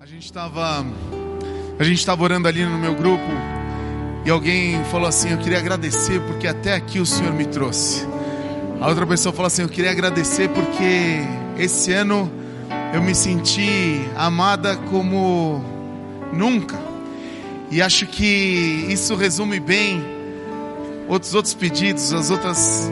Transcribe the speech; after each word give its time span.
A 0.00 0.06
gente 0.06 0.26
estava 0.26 0.86
a 1.76 1.82
gente 1.82 1.98
estava 1.98 2.22
orando 2.22 2.46
ali 2.46 2.64
no 2.64 2.78
meu 2.78 2.94
grupo 2.94 3.24
e 4.24 4.30
alguém 4.30 4.84
falou 4.84 5.08
assim: 5.08 5.32
"Eu 5.32 5.38
queria 5.38 5.58
agradecer 5.58 6.20
porque 6.20 6.46
até 6.46 6.74
aqui 6.74 7.00
o 7.00 7.06
Senhor 7.06 7.32
me 7.32 7.44
trouxe". 7.44 8.06
A 8.80 8.86
outra 8.86 9.04
pessoa 9.04 9.32
falou 9.32 9.48
assim: 9.48 9.62
"Eu 9.62 9.68
queria 9.68 9.90
agradecer 9.90 10.50
porque 10.50 11.20
esse 11.58 11.92
ano 11.92 12.30
eu 12.94 13.02
me 13.02 13.12
senti 13.12 14.00
amada 14.16 14.76
como 14.76 15.64
nunca". 16.32 16.78
E 17.68 17.82
acho 17.82 18.06
que 18.06 18.86
isso 18.88 19.16
resume 19.16 19.58
bem 19.58 20.00
outros 21.08 21.34
outros 21.34 21.54
pedidos, 21.54 22.12
as 22.12 22.30
outras 22.30 22.88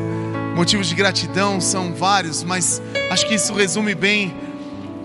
motivos 0.56 0.88
de 0.88 0.94
gratidão 0.96 1.60
são 1.60 1.94
vários, 1.94 2.42
mas 2.42 2.82
acho 3.10 3.28
que 3.28 3.36
isso 3.36 3.54
resume 3.54 3.94
bem 3.94 4.34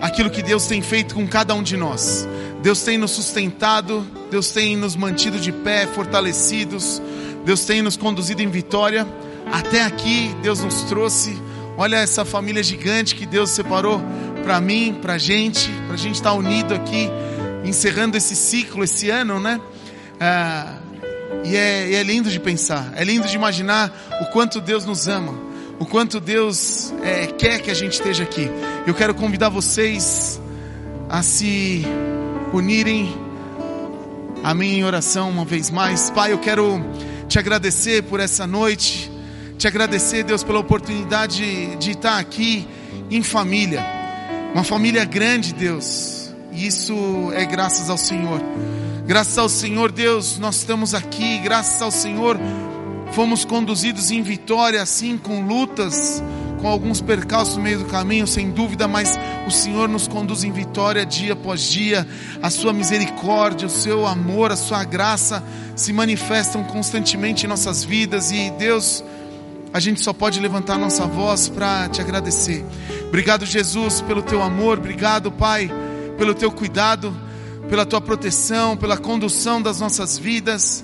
aquilo 0.01 0.29
que 0.29 0.41
Deus 0.41 0.65
tem 0.65 0.81
feito 0.81 1.13
com 1.13 1.27
cada 1.27 1.53
um 1.53 1.61
de 1.61 1.77
nós. 1.77 2.27
Deus 2.61 2.81
tem 2.81 2.97
nos 2.97 3.11
sustentado, 3.11 4.05
Deus 4.29 4.51
tem 4.51 4.75
nos 4.75 4.95
mantido 4.95 5.39
de 5.39 5.51
pé, 5.51 5.87
fortalecidos, 5.87 7.01
Deus 7.45 7.63
tem 7.63 7.81
nos 7.81 7.95
conduzido 7.95 8.41
em 8.41 8.49
vitória. 8.49 9.07
Até 9.51 9.83
aqui, 9.83 10.35
Deus 10.41 10.61
nos 10.61 10.81
trouxe. 10.83 11.37
Olha 11.77 11.97
essa 11.97 12.25
família 12.25 12.61
gigante 12.61 13.15
que 13.15 13.25
Deus 13.25 13.49
separou 13.51 14.01
para 14.43 14.59
mim, 14.59 14.97
para 15.01 15.17
gente, 15.17 15.69
para 15.85 15.93
a 15.93 15.97
gente 15.97 16.15
estar 16.15 16.33
unido 16.33 16.73
aqui, 16.73 17.09
encerrando 17.63 18.17
esse 18.17 18.35
ciclo, 18.35 18.83
esse 18.83 19.09
ano, 19.09 19.39
né? 19.39 19.59
Ah, 20.19 20.77
e, 21.43 21.55
é, 21.55 21.93
é 21.93 22.03
lindo 22.03 22.29
de 22.29 22.39
pensar, 22.39 22.91
é 22.95 23.03
lindo 23.03 23.27
de 23.27 23.35
imaginar 23.35 23.91
o 24.21 24.25
quanto 24.25 24.59
Deus 24.61 24.85
nos 24.85 25.07
ama, 25.07 25.33
o 25.81 25.85
quanto 25.87 26.19
Deus 26.19 26.93
é, 27.01 27.25
quer 27.25 27.59
que 27.59 27.71
a 27.71 27.73
gente 27.73 27.93
esteja 27.93 28.21
aqui. 28.21 28.47
Eu 28.85 28.93
quero 28.93 29.15
convidar 29.15 29.49
vocês 29.49 30.39
a 31.09 31.23
se 31.23 31.83
unirem 32.53 33.11
a 34.43 34.53
mim 34.53 34.75
em 34.75 34.83
oração 34.83 35.31
uma 35.31 35.43
vez 35.43 35.71
mais. 35.71 36.11
Pai, 36.11 36.33
eu 36.33 36.37
quero 36.37 36.79
te 37.27 37.39
agradecer 37.39 38.03
por 38.03 38.19
essa 38.19 38.45
noite, 38.45 39.11
te 39.57 39.67
agradecer, 39.67 40.23
Deus, 40.23 40.43
pela 40.43 40.59
oportunidade 40.59 41.75
de 41.77 41.91
estar 41.91 42.19
aqui 42.19 42.67
em 43.09 43.23
família, 43.23 43.83
uma 44.53 44.63
família 44.63 45.03
grande, 45.03 45.51
Deus, 45.51 46.31
e 46.51 46.67
isso 46.67 47.31
é 47.33 47.43
graças 47.43 47.89
ao 47.89 47.97
Senhor. 47.97 48.39
Graças 49.07 49.35
ao 49.35 49.49
Senhor, 49.49 49.91
Deus, 49.91 50.37
nós 50.37 50.57
estamos 50.57 50.93
aqui, 50.93 51.39
graças 51.39 51.81
ao 51.81 51.89
Senhor, 51.89 52.39
fomos 53.11 53.45
conduzidos 53.45 54.11
em 54.11 54.21
vitória, 54.21 54.81
assim, 54.81 55.17
com 55.17 55.45
lutas, 55.45 56.23
com 56.61 56.67
alguns 56.67 57.01
percalços 57.01 57.57
no 57.57 57.63
meio 57.63 57.79
do 57.79 57.85
caminho, 57.85 58.27
sem 58.27 58.51
dúvida, 58.51 58.87
mas 58.87 59.19
o 59.47 59.51
Senhor 59.51 59.89
nos 59.89 60.07
conduz 60.07 60.43
em 60.43 60.51
vitória 60.51 61.05
dia 61.05 61.33
após 61.33 61.61
dia. 61.63 62.07
A 62.41 62.49
sua 62.49 62.71
misericórdia, 62.71 63.67
o 63.67 63.69
seu 63.69 64.05
amor, 64.05 64.51
a 64.51 64.55
sua 64.55 64.83
graça 64.83 65.43
se 65.75 65.91
manifestam 65.91 66.63
constantemente 66.63 67.45
em 67.45 67.49
nossas 67.49 67.83
vidas 67.83 68.31
e 68.31 68.51
Deus, 68.51 69.03
a 69.73 69.79
gente 69.79 70.01
só 70.01 70.13
pode 70.13 70.39
levantar 70.39 70.77
nossa 70.77 71.07
voz 71.07 71.47
para 71.47 71.87
te 71.89 72.01
agradecer. 72.01 72.63
Obrigado, 73.07 73.45
Jesus, 73.45 74.01
pelo 74.01 74.21
teu 74.21 74.41
amor, 74.41 74.77
obrigado, 74.77 75.31
Pai, 75.31 75.71
pelo 76.17 76.33
teu 76.33 76.51
cuidado, 76.51 77.15
pela 77.69 77.85
tua 77.85 78.01
proteção, 78.01 78.75
pela 78.75 78.97
condução 78.97 79.61
das 79.61 79.79
nossas 79.79 80.17
vidas. 80.17 80.83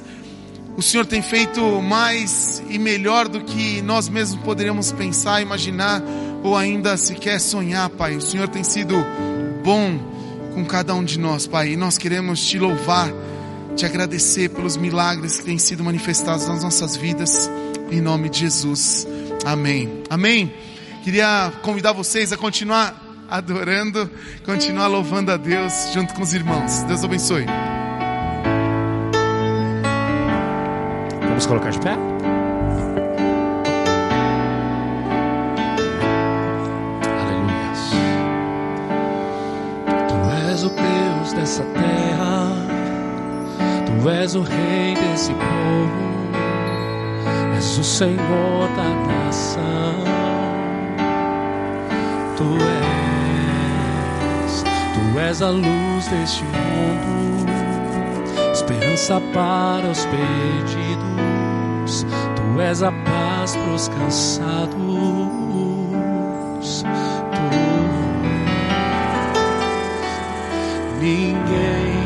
O 0.77 0.81
Senhor 0.83 1.07
tem 1.07 1.23
feito 1.23 1.81
mais 1.81 2.61
e 2.69 2.77
melhor 2.77 3.27
do 3.27 3.41
que 3.41 3.81
nós 3.81 4.07
mesmos 4.07 4.39
poderíamos 4.43 4.91
pensar, 4.91 5.41
imaginar 5.41 6.03
ou 6.43 6.55
ainda 6.55 6.95
sequer 6.95 7.39
sonhar, 7.39 7.89
Pai. 7.89 8.15
O 8.15 8.21
Senhor 8.21 8.47
tem 8.47 8.63
sido 8.63 8.93
bom 9.63 9.97
com 10.53 10.63
cada 10.63 10.93
um 10.93 11.03
de 11.03 11.17
nós, 11.17 11.47
Pai. 11.47 11.73
E 11.73 11.75
nós 11.75 11.97
queremos 11.97 12.45
te 12.45 12.59
louvar, 12.59 13.11
te 13.75 13.87
agradecer 13.87 14.49
pelos 14.49 14.77
milagres 14.77 15.39
que 15.39 15.45
têm 15.45 15.57
sido 15.57 15.83
manifestados 15.83 16.47
nas 16.47 16.63
nossas 16.63 16.95
vidas, 16.95 17.49
em 17.89 17.99
nome 17.99 18.29
de 18.29 18.41
Jesus. 18.41 19.07
Amém. 19.43 20.03
Amém. 20.11 20.53
Queria 21.03 21.51
convidar 21.63 21.93
vocês 21.93 22.31
a 22.31 22.37
continuar 22.37 23.03
adorando, 23.27 24.07
continuar 24.45 24.85
louvando 24.85 25.31
a 25.31 25.37
Deus 25.37 25.73
junto 25.91 26.13
com 26.13 26.21
os 26.21 26.35
irmãos. 26.35 26.83
Deus 26.83 27.03
abençoe. 27.03 27.45
Vamos 31.37 31.45
colocar 31.45 31.69
de 31.69 31.79
pé? 31.81 31.91
Aleluia. 37.21 37.73
Tu 40.07 40.15
és 40.51 40.63
o 40.63 40.69
Deus 40.69 41.33
dessa 41.33 41.63
terra, 41.63 42.53
Tu 43.85 44.09
és 44.09 44.33
o 44.33 44.41
Rei 44.41 44.95
desse 44.95 45.31
povo, 45.33 46.31
és 47.55 47.77
o 47.77 47.83
Senhor 47.83 48.67
da 48.75 48.89
nação. 49.05 49.93
Tu 52.35 52.45
és, 54.43 54.63
Tu 54.63 55.19
és 55.19 55.41
a 55.43 55.51
luz 55.51 56.07
deste 56.07 56.43
mundo 56.45 57.27
esperança 58.57 59.21
para 59.33 59.87
os 59.87 60.05
perdidos, 60.05 60.96
tu 62.57 62.61
és 62.61 62.81
a 62.81 62.91
paz 62.91 63.55
para 63.55 63.73
os 63.73 63.87
cansados. 63.87 64.73
Tu 67.31 67.45
ninguém 70.99 71.96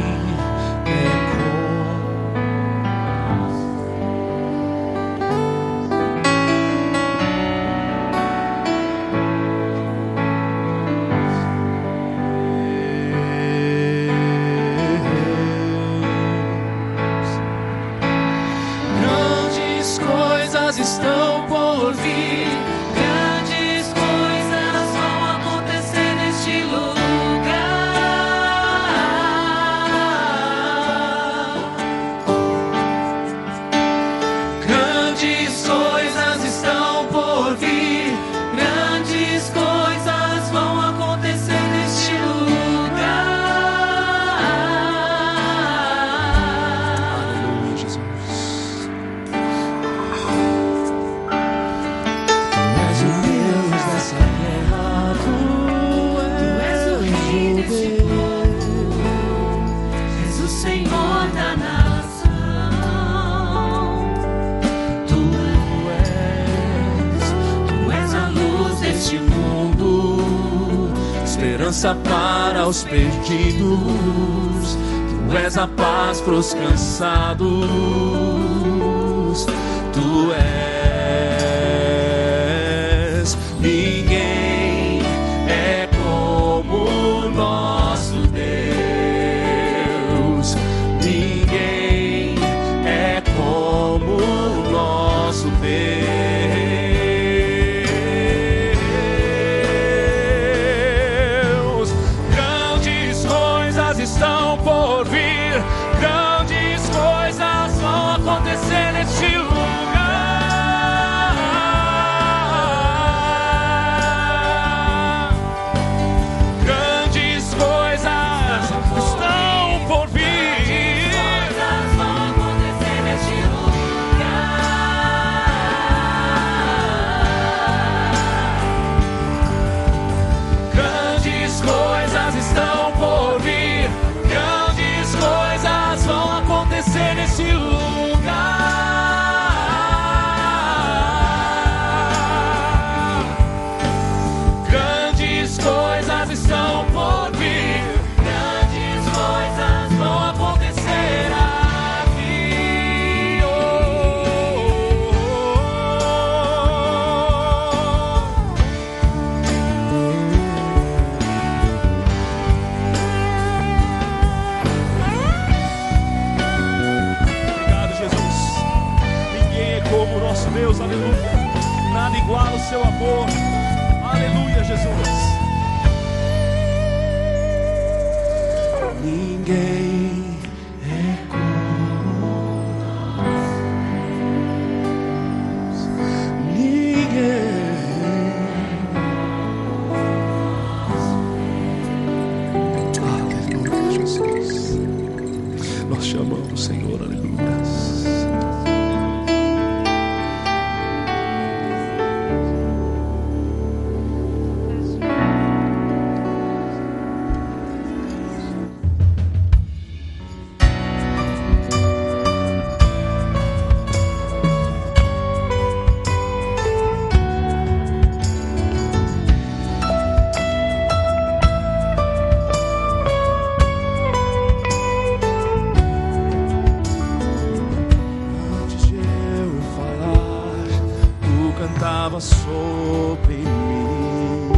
Tava 231.80 232.20
sobre 232.20 233.38
mim. 233.38 234.52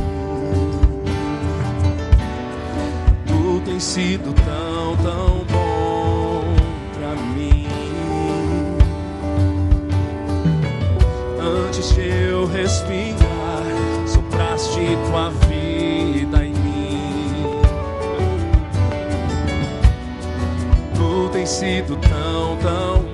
Tu 3.26 3.62
tens 3.64 3.84
sido 3.84 4.34
tão, 4.34 4.98
tão 4.98 5.46
bom 5.50 6.44
pra 6.94 7.16
mim. 7.34 7.68
Antes 11.40 11.94
de 11.96 12.02
eu 12.02 12.46
respirar, 12.46 13.64
sopraste 14.06 14.98
tua 15.10 15.30
vida 15.48 16.46
em 16.46 16.54
mim. 16.54 17.62
Tu 20.96 21.30
tens 21.32 21.50
sido 21.50 21.96
tão, 21.98 22.58
tão 22.58 23.13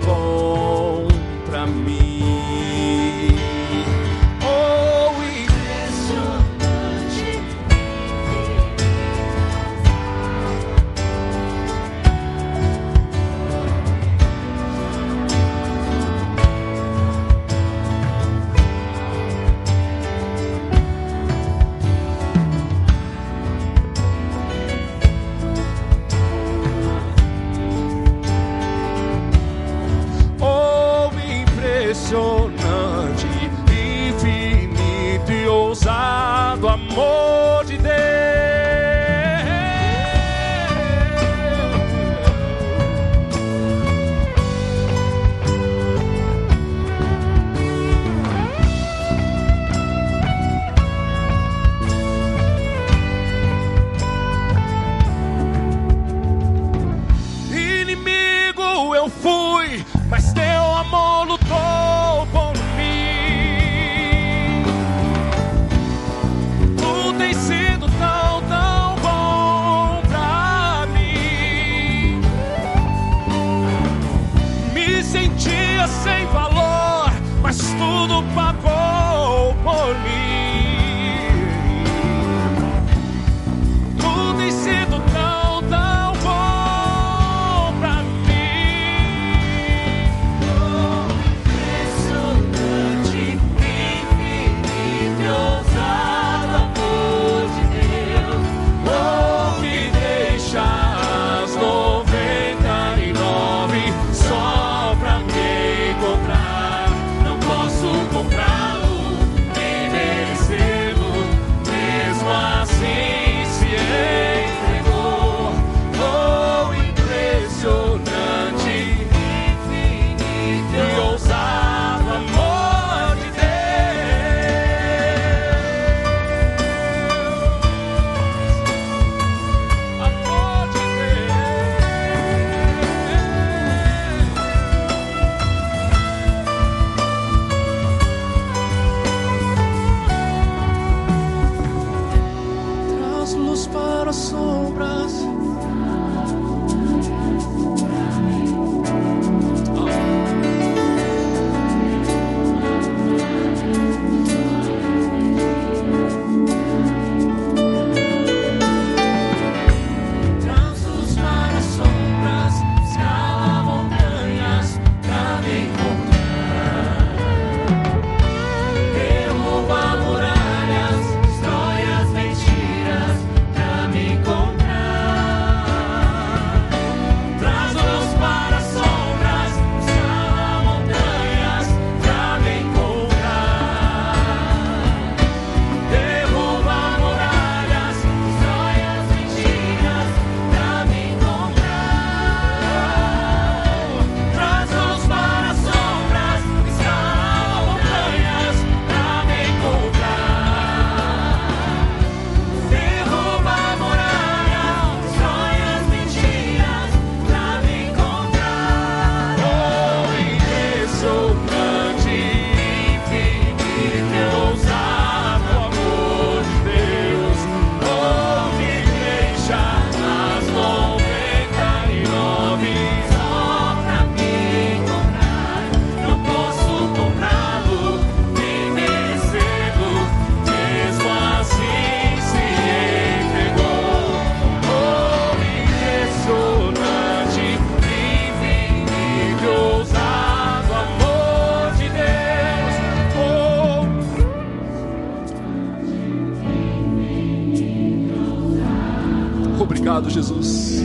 Obrigado, 249.69 250.09
Jesus. 250.09 250.81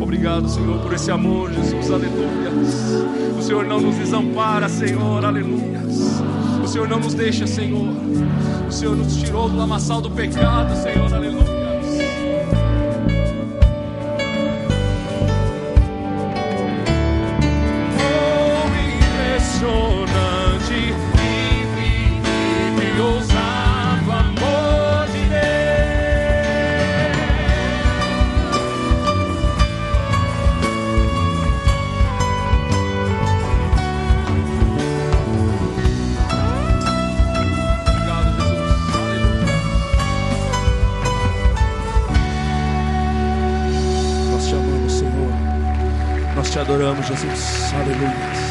Obrigado, 0.00 0.48
Senhor, 0.48 0.78
por 0.78 0.92
esse 0.92 1.10
amor, 1.10 1.50
Jesus. 1.50 1.90
Aleluia. 1.90 2.48
O 3.36 3.42
Senhor 3.42 3.64
não 3.64 3.80
nos 3.80 3.96
desampara, 3.96 4.68
Senhor. 4.68 5.24
Aleluia. 5.24 5.80
O 6.62 6.68
Senhor 6.68 6.88
não 6.88 7.00
nos 7.00 7.12
deixa, 7.12 7.44
Senhor. 7.44 7.92
O 8.68 8.70
Senhor 8.70 8.96
nos 8.96 9.16
tirou 9.16 9.48
do 9.48 9.56
lamaçal 9.56 10.00
do 10.00 10.08
pecado, 10.12 10.80
Senhor. 10.80 11.12
Aleluia. 11.12 11.59
Adoramos, 46.90 47.06
Jesus. 47.06 47.72
Aleluia. 47.74 48.49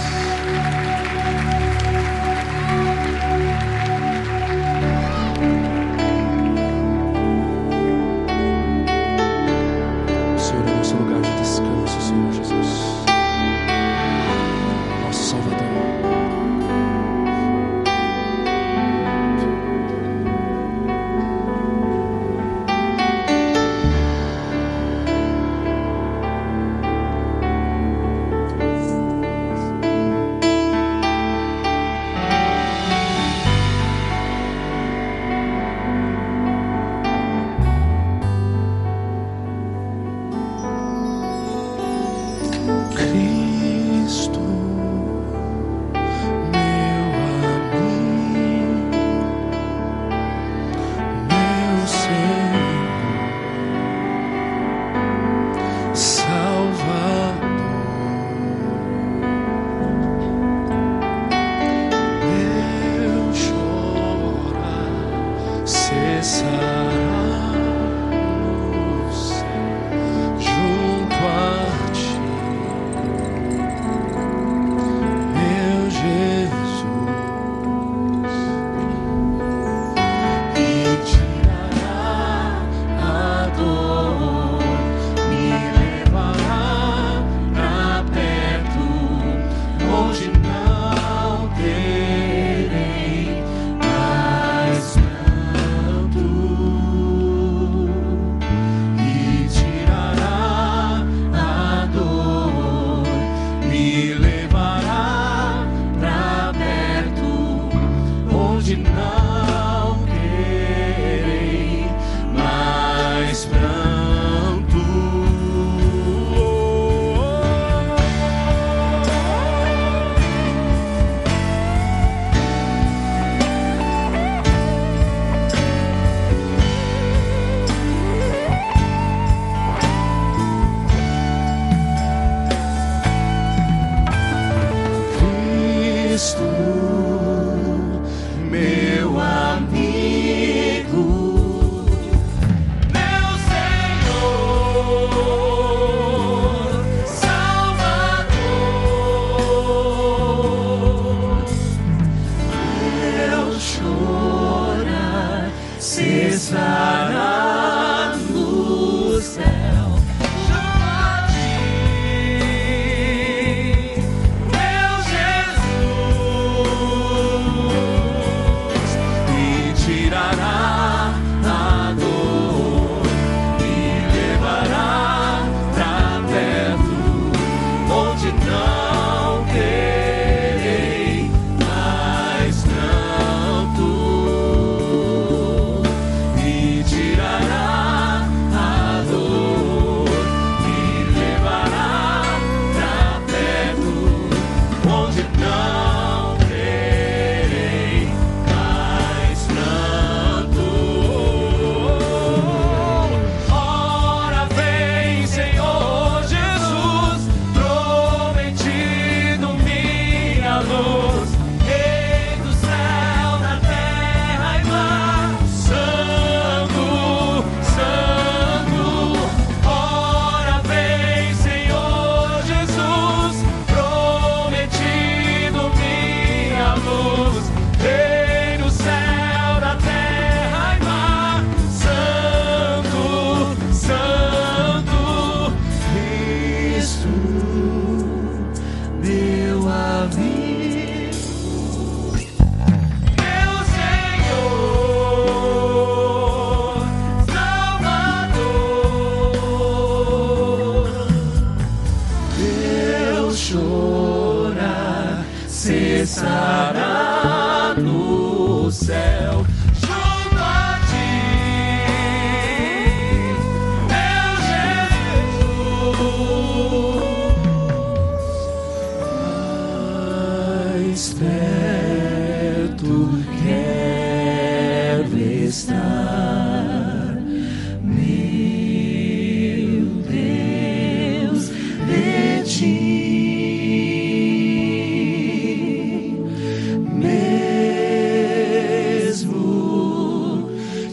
is 156.00 156.52
thine. 156.52 156.79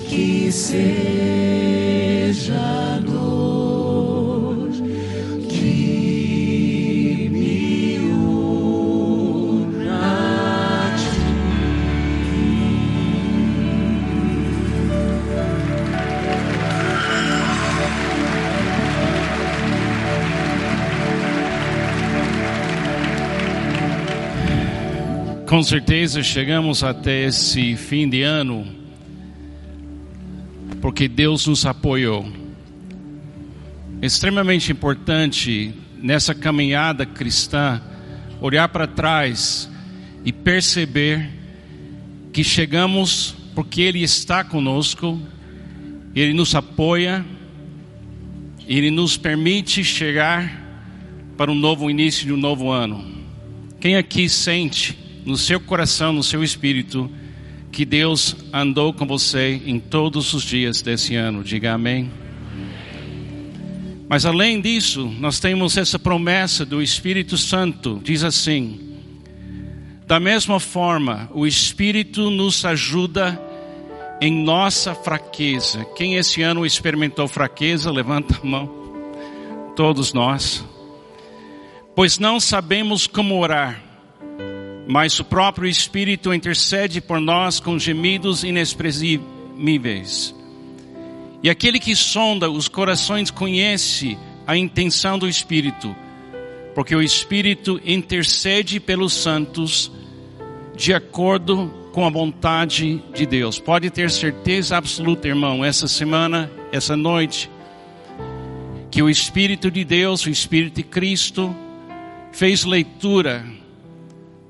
que 0.09 0.53
seja 0.53 1.01
dor 3.05 4.69
que 5.49 7.29
me 7.33 7.99
una 7.99 10.03
a 10.03 10.07
Com 25.47 25.63
certeza 25.63 26.23
chegamos 26.23 26.85
até 26.85 27.25
esse 27.25 27.75
fim 27.77 28.09
de 28.09 28.23
ano 28.23 28.76
porque 30.87 31.09
Deus 31.09 31.49
nos 31.49 31.67
apoiou. 31.67 32.25
Extremamente 34.01 34.71
importante 34.71 35.75
nessa 36.01 36.33
caminhada 36.33 37.05
cristã 37.05 37.83
olhar 38.41 38.69
para 38.69 38.87
trás 38.87 39.69
e 40.25 40.33
perceber 40.33 41.29
que 42.33 42.45
chegamos 42.45 43.35
porque 43.53 43.83
Ele 43.83 44.01
está 44.01 44.45
conosco, 44.45 45.21
Ele 46.15 46.33
nos 46.33 46.55
apoia, 46.55 47.27
Ele 48.65 48.93
nos 48.93 49.17
permite 49.17 49.83
chegar 49.83 50.49
para 51.37 51.51
um 51.51 51.57
novo 51.57 51.91
início 51.91 52.25
de 52.25 52.33
um 52.33 52.37
novo 52.37 52.71
ano. 52.71 53.05
Quem 53.81 53.97
aqui 53.97 54.29
sente 54.29 54.97
no 55.25 55.37
seu 55.37 55.59
coração, 55.59 56.13
no 56.13 56.23
seu 56.23 56.45
espírito, 56.45 57.11
que 57.77 57.85
Deus 57.85 58.35
andou 58.55 58.91
com 58.95 59.07
você 59.07 59.61
em 59.67 59.79
todos 59.79 60.33
os 60.33 60.43
dias 60.43 60.81
desse 60.81 61.15
ano? 61.15 61.45
Diga 61.45 61.75
amém. 61.75 62.11
Mas 64.09 64.25
além 64.25 64.63
disso, 64.63 65.15
nós 65.21 65.39
temos 65.39 65.77
essa 65.77 65.99
promessa 65.99 66.65
do 66.65 66.81
Espírito 66.81 67.37
Santo, 67.37 68.01
diz 68.03 68.25
assim: 68.25 68.81
da 70.07 70.19
mesma 70.19 70.59
forma, 70.59 71.29
o 71.35 71.47
Espírito 71.47 72.31
nos 72.31 72.65
ajuda 72.65 73.39
em 74.23 74.33
nossa 74.33 74.95
fraqueza. 74.95 75.85
Quem 75.95 76.15
esse 76.15 76.41
ano 76.41 76.65
experimentou 76.65 77.29
fraqueza, 77.29 77.91
levanta 77.91 78.41
a 78.43 78.47
mão. 78.47 78.71
Todos 79.77 80.15
nós. 80.15 80.65
Pois 81.95 82.19
não 82.19 82.41
sabemos 82.41 83.07
como 83.07 83.39
orar, 83.39 83.83
mas 84.87 85.19
o 85.19 85.25
próprio 85.25 85.69
Espírito 85.69 86.33
intercede 86.33 87.01
por 87.01 87.21
nós 87.21 87.59
com 87.59 87.79
gemidos 87.79 88.45
inexprimíveis. 88.45 90.35
E 91.43 91.51
aquele 91.51 91.81
que 91.81 91.95
sonda 91.95 92.51
os 92.51 92.69
corações 92.69 93.31
conhece 93.31 94.17
a 94.47 94.57
intenção 94.57 95.19
do 95.19 95.29
Espírito, 95.29 95.95
porque 96.75 96.95
o 96.95 97.03
Espírito 97.03 97.81
intercede 97.85 98.79
pelos 98.79 99.13
santos 99.13 99.91
de 100.77 100.95
acordo 100.95 101.73
com 101.93 102.07
a 102.07 102.11
vontade 102.11 103.03
de 103.15 103.27
Deus. 103.27 103.59
Pode 103.59 103.91
ter 103.91 104.11
certeza 104.11 104.77
absoluta, 104.77 105.27
irmão, 105.27 105.65
essa 105.65 105.89
semana, 105.89 106.51
essa 106.71 106.97
noite, 106.97 107.51
que 108.91 109.03
o 109.03 109.11
Espírito 109.11 109.71
de 109.71 109.85
Deus, 109.85 110.25
o 110.27 110.31
Espírito 110.31 110.77
de 110.77 110.83
Cristo, 110.83 111.55
fez 112.31 112.65
leitura 112.65 113.45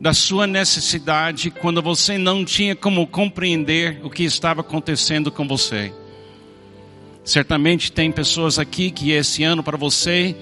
da 0.01 0.13
sua 0.13 0.47
necessidade 0.47 1.51
quando 1.51 1.81
você 1.81 2.19
não 2.19 2.45
tinha 2.45 2.77
como 2.77 3.07
compreender 3.07 4.01
o 4.03 4.11
que 4.11 4.25
estava 4.25 4.61
acontecendo 4.61 5.31
com 5.33 5.49
você. 5.49 5.93
Certamente 7.25 7.91
tem 7.91 8.13
pessoas 8.13 8.59
aqui 8.59 8.91
que 8.91 9.11
esse 9.11 9.43
ano 9.43 9.63
para 9.63 9.77
você 9.77 10.37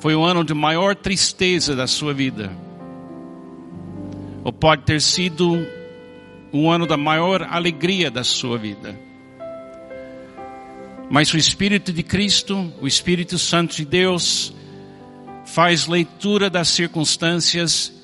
foi 0.00 0.14
o 0.14 0.22
ano 0.22 0.44
de 0.44 0.54
maior 0.54 0.94
tristeza 0.94 1.74
da 1.74 1.86
sua 1.86 2.12
vida. 2.12 2.52
Ou 4.44 4.52
pode 4.52 4.82
ter 4.82 5.00
sido 5.00 5.66
um 6.52 6.70
ano 6.70 6.86
da 6.86 6.96
maior 6.96 7.42
alegria 7.50 8.10
da 8.10 8.22
sua 8.22 8.58
vida. 8.58 8.98
Mas 11.10 11.32
o 11.32 11.36
Espírito 11.36 11.92
de 11.92 12.02
Cristo, 12.02 12.72
o 12.80 12.86
Espírito 12.86 13.38
Santo 13.38 13.76
de 13.76 13.84
Deus, 13.84 14.52
faz 15.44 15.86
leitura 15.86 16.50
das 16.50 16.68
circunstâncias 16.68 18.01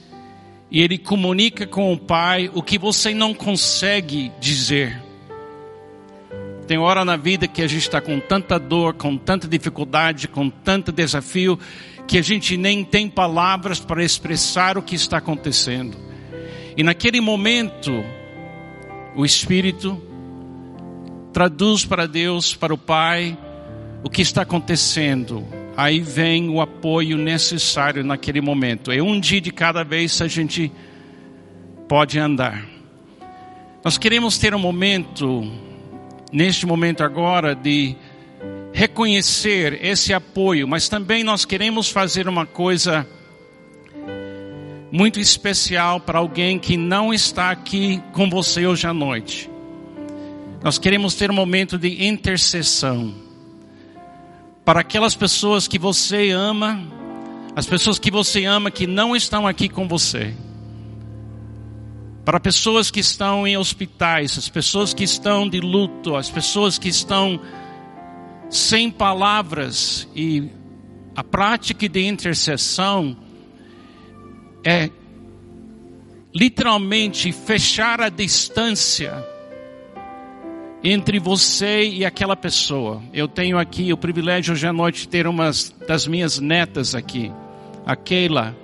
e 0.71 0.83
ele 0.83 0.99
comunica 0.99 1.67
com 1.67 1.93
o 1.93 1.99
Pai 1.99 2.51
o 2.55 2.63
que 2.63 2.79
você 2.79 3.15
não 3.15 3.33
consegue 3.33 4.31
dizer. 4.39 5.03
Tem 6.67 6.77
hora 6.77 7.05
na 7.05 7.17
vida 7.17 7.49
que 7.49 7.63
a 7.63 7.67
gente 7.67 7.83
está 7.83 8.01
com 8.01 8.21
tanta 8.21 8.59
dor, 8.59 8.95
com 8.95 9.17
tanta 9.17 9.49
dificuldade, 9.49 10.29
com 10.29 10.51
tanto 10.51 10.93
desafio, 10.93 11.59
que 12.07 12.19
a 12.19 12.23
gente 12.23 12.57
nem 12.59 12.85
tem 12.85 13.09
palavras 13.09 13.81
para 13.81 14.05
expressar 14.05 14.77
o 14.77 14.83
que 14.83 14.95
está 14.95 15.17
acontecendo. 15.17 15.97
E 16.77 16.83
naquele 16.83 17.21
momento, 17.21 18.05
o 19.17 19.25
Espírito 19.25 20.01
traduz 21.33 21.87
para 21.87 22.07
Deus, 22.07 22.55
para 22.55 22.75
o 22.75 22.79
Pai, 22.79 23.37
o 24.05 24.11
que 24.11 24.21
está 24.21 24.43
acontecendo. 24.43 25.47
Aí 25.79 26.01
vem 26.01 26.49
o 26.49 26.61
apoio 26.61 27.17
necessário 27.17 28.03
naquele 28.03 28.41
momento. 28.41 28.91
É 28.91 29.01
um 29.01 29.21
dia 29.21 29.41
de 29.41 29.53
cada 29.53 29.85
vez 29.85 30.21
a 30.21 30.27
gente 30.27 30.73
pode 31.89 32.19
andar. 32.19 32.67
Nós 33.85 33.97
queremos 33.97 34.39
ter 34.39 34.53
um 34.57 34.59
momento 34.59 35.49
neste 36.33 36.67
momento 36.67 37.05
agora 37.05 37.55
de 37.55 37.95
reconhecer 38.73 39.79
esse 39.81 40.13
apoio, 40.13 40.67
mas 40.67 40.89
também 40.89 41.23
nós 41.23 41.45
queremos 41.45 41.89
fazer 41.89 42.27
uma 42.27 42.45
coisa 42.45 43.07
muito 44.91 45.21
especial 45.21 46.01
para 46.01 46.19
alguém 46.19 46.59
que 46.59 46.77
não 46.77 47.15
está 47.15 47.53
aqui 47.53 48.03
com 48.13 48.29
você 48.29 48.67
hoje 48.67 48.85
à 48.85 48.93
noite. 48.93 49.49
Nós 50.61 50.77
queremos 50.77 51.15
ter 51.15 51.31
um 51.31 51.35
momento 51.35 51.79
de 51.79 52.05
intercessão 52.05 53.28
para 54.69 54.81
aquelas 54.81 55.15
pessoas 55.15 55.67
que 55.67 55.79
você 55.79 56.29
ama, 56.29 56.79
as 57.57 57.65
pessoas 57.65 57.99
que 57.99 58.11
você 58.11 58.45
ama 58.45 58.71
que 58.71 58.87
não 58.87 59.17
estão 59.17 59.47
aqui 59.47 59.67
com 59.67 59.89
você. 59.89 60.35
Para 62.23 62.39
pessoas 62.39 62.91
que 62.91 63.01
estão 63.01 63.47
em 63.47 63.57
hospitais, 63.57 64.37
as 64.37 64.51
pessoas 64.51 64.93
que 64.93 65.05
estão 65.05 65.49
de 65.49 65.59
luto, 65.59 66.15
as 66.15 66.29
pessoas 66.29 66.77
que 66.77 66.91
estão 66.91 67.41
sem 68.51 68.91
palavras 68.91 70.07
e 70.15 70.51
a 71.17 71.25
prática 71.25 71.89
de 71.89 72.05
intercessão 72.05 73.17
é 74.63 74.91
literalmente 76.35 77.33
fechar 77.33 78.03
a 78.03 78.11
distância 78.11 79.27
entre 80.91 81.19
você 81.19 81.87
e 81.87 82.05
aquela 82.05 82.35
pessoa. 82.35 83.03
Eu 83.13 83.29
tenho 83.29 83.59
aqui 83.59 83.93
o 83.93 83.97
privilégio 83.97 84.55
hoje 84.55 84.67
à 84.67 84.73
noite 84.73 85.03
de 85.03 85.09
ter 85.09 85.27
uma 85.27 85.51
das 85.87 86.07
minhas 86.07 86.39
netas 86.39 86.95
aqui, 86.95 87.31
a 87.85 87.95
Keila. 87.95 88.57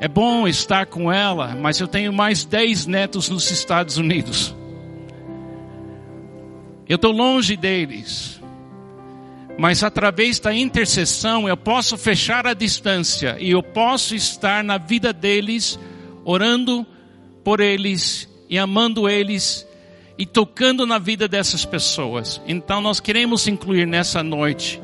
É 0.00 0.08
bom 0.08 0.48
estar 0.48 0.86
com 0.86 1.12
ela, 1.12 1.54
mas 1.54 1.78
eu 1.78 1.86
tenho 1.86 2.10
mais 2.10 2.42
dez 2.42 2.86
netos 2.86 3.28
nos 3.28 3.50
Estados 3.50 3.98
Unidos. 3.98 4.56
Eu 6.88 6.96
estou 6.96 7.12
longe 7.12 7.54
deles. 7.54 8.40
Mas 9.58 9.82
através 9.82 10.40
da 10.40 10.54
intercessão 10.54 11.46
eu 11.46 11.56
posso 11.56 11.98
fechar 11.98 12.46
a 12.46 12.54
distância 12.54 13.36
e 13.38 13.50
eu 13.50 13.62
posso 13.62 14.14
estar 14.14 14.64
na 14.64 14.78
vida 14.78 15.12
deles, 15.12 15.78
orando 16.24 16.86
por 17.44 17.60
eles 17.60 18.26
e 18.48 18.56
amando 18.56 19.06
eles 19.06 19.67
e 20.18 20.26
tocando 20.26 20.84
na 20.84 20.98
vida 20.98 21.28
dessas 21.28 21.64
pessoas. 21.64 22.42
Então 22.46 22.80
nós 22.80 23.00
queremos 23.00 23.46
incluir 23.46 23.86
nessa 23.86 24.22
noite 24.22 24.82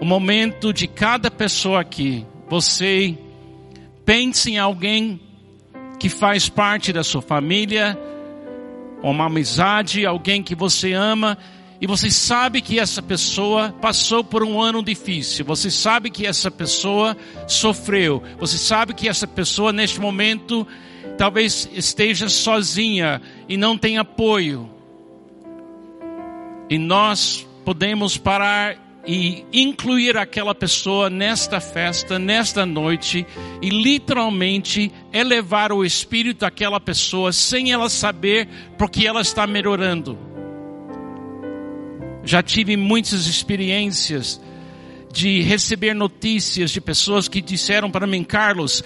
o 0.00 0.04
momento 0.04 0.72
de 0.72 0.88
cada 0.88 1.30
pessoa 1.30 1.80
aqui. 1.80 2.24
Você 2.48 3.16
Pense 4.06 4.52
em 4.52 4.56
alguém 4.56 5.20
que 5.98 6.08
faz 6.08 6.48
parte 6.48 6.92
da 6.92 7.02
sua 7.02 7.20
família, 7.20 7.98
uma 9.02 9.26
amizade, 9.26 10.06
alguém 10.06 10.44
que 10.44 10.54
você 10.54 10.92
ama, 10.92 11.36
e 11.80 11.86
você 11.86 12.10
sabe 12.10 12.60
que 12.60 12.78
essa 12.78 13.02
pessoa 13.02 13.74
passou 13.80 14.24
por 14.24 14.42
um 14.42 14.60
ano 14.60 14.82
difícil, 14.82 15.44
você 15.44 15.70
sabe 15.70 16.10
que 16.10 16.26
essa 16.26 16.50
pessoa 16.50 17.16
sofreu, 17.46 18.22
você 18.38 18.56
sabe 18.56 18.94
que 18.94 19.08
essa 19.08 19.26
pessoa 19.26 19.72
neste 19.72 20.00
momento 20.00 20.66
talvez 21.16 21.68
esteja 21.72 22.28
sozinha 22.28 23.20
e 23.48 23.56
não 23.56 23.76
tem 23.76 23.98
apoio. 23.98 24.70
E 26.68 26.78
nós 26.78 27.46
podemos 27.64 28.16
parar 28.18 28.76
e 29.06 29.44
incluir 29.52 30.16
aquela 30.16 30.54
pessoa 30.54 31.08
nesta 31.08 31.60
festa, 31.60 32.18
nesta 32.18 32.66
noite, 32.66 33.24
e 33.62 33.70
literalmente 33.70 34.90
elevar 35.12 35.72
o 35.72 35.84
espírito 35.84 36.40
daquela 36.40 36.80
pessoa 36.80 37.32
sem 37.32 37.72
ela 37.72 37.88
saber 37.88 38.48
porque 38.76 39.06
ela 39.06 39.20
está 39.20 39.46
melhorando. 39.46 40.25
Já 42.26 42.42
tive 42.42 42.76
muitas 42.76 43.28
experiências 43.28 44.40
de 45.12 45.42
receber 45.42 45.94
notícias 45.94 46.72
de 46.72 46.80
pessoas 46.80 47.28
que 47.28 47.40
disseram 47.40 47.88
para 47.88 48.04
mim, 48.04 48.24
Carlos, 48.24 48.82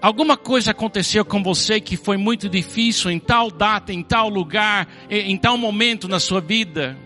alguma 0.00 0.36
coisa 0.36 0.70
aconteceu 0.70 1.24
com 1.24 1.42
você 1.42 1.80
que 1.80 1.96
foi 1.96 2.16
muito 2.16 2.48
difícil 2.48 3.10
em 3.10 3.18
tal 3.18 3.50
data, 3.50 3.92
em 3.92 4.00
tal 4.00 4.28
lugar, 4.28 4.86
em 5.10 5.36
tal 5.36 5.58
momento 5.58 6.06
na 6.06 6.20
sua 6.20 6.40
vida. 6.40 6.96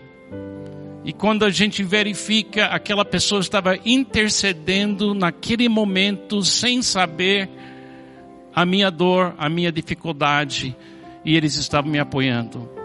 E 1.03 1.11
quando 1.11 1.43
a 1.43 1.49
gente 1.49 1.81
verifica, 1.81 2.67
aquela 2.67 3.03
pessoa 3.03 3.41
estava 3.41 3.79
intercedendo 3.83 5.15
naquele 5.15 5.67
momento, 5.67 6.43
sem 6.43 6.83
saber 6.83 7.49
a 8.53 8.63
minha 8.63 8.91
dor, 8.91 9.33
a 9.39 9.49
minha 9.49 9.71
dificuldade, 9.71 10.75
e 11.25 11.35
eles 11.35 11.55
estavam 11.55 11.89
me 11.91 11.97
apoiando. 11.97 12.78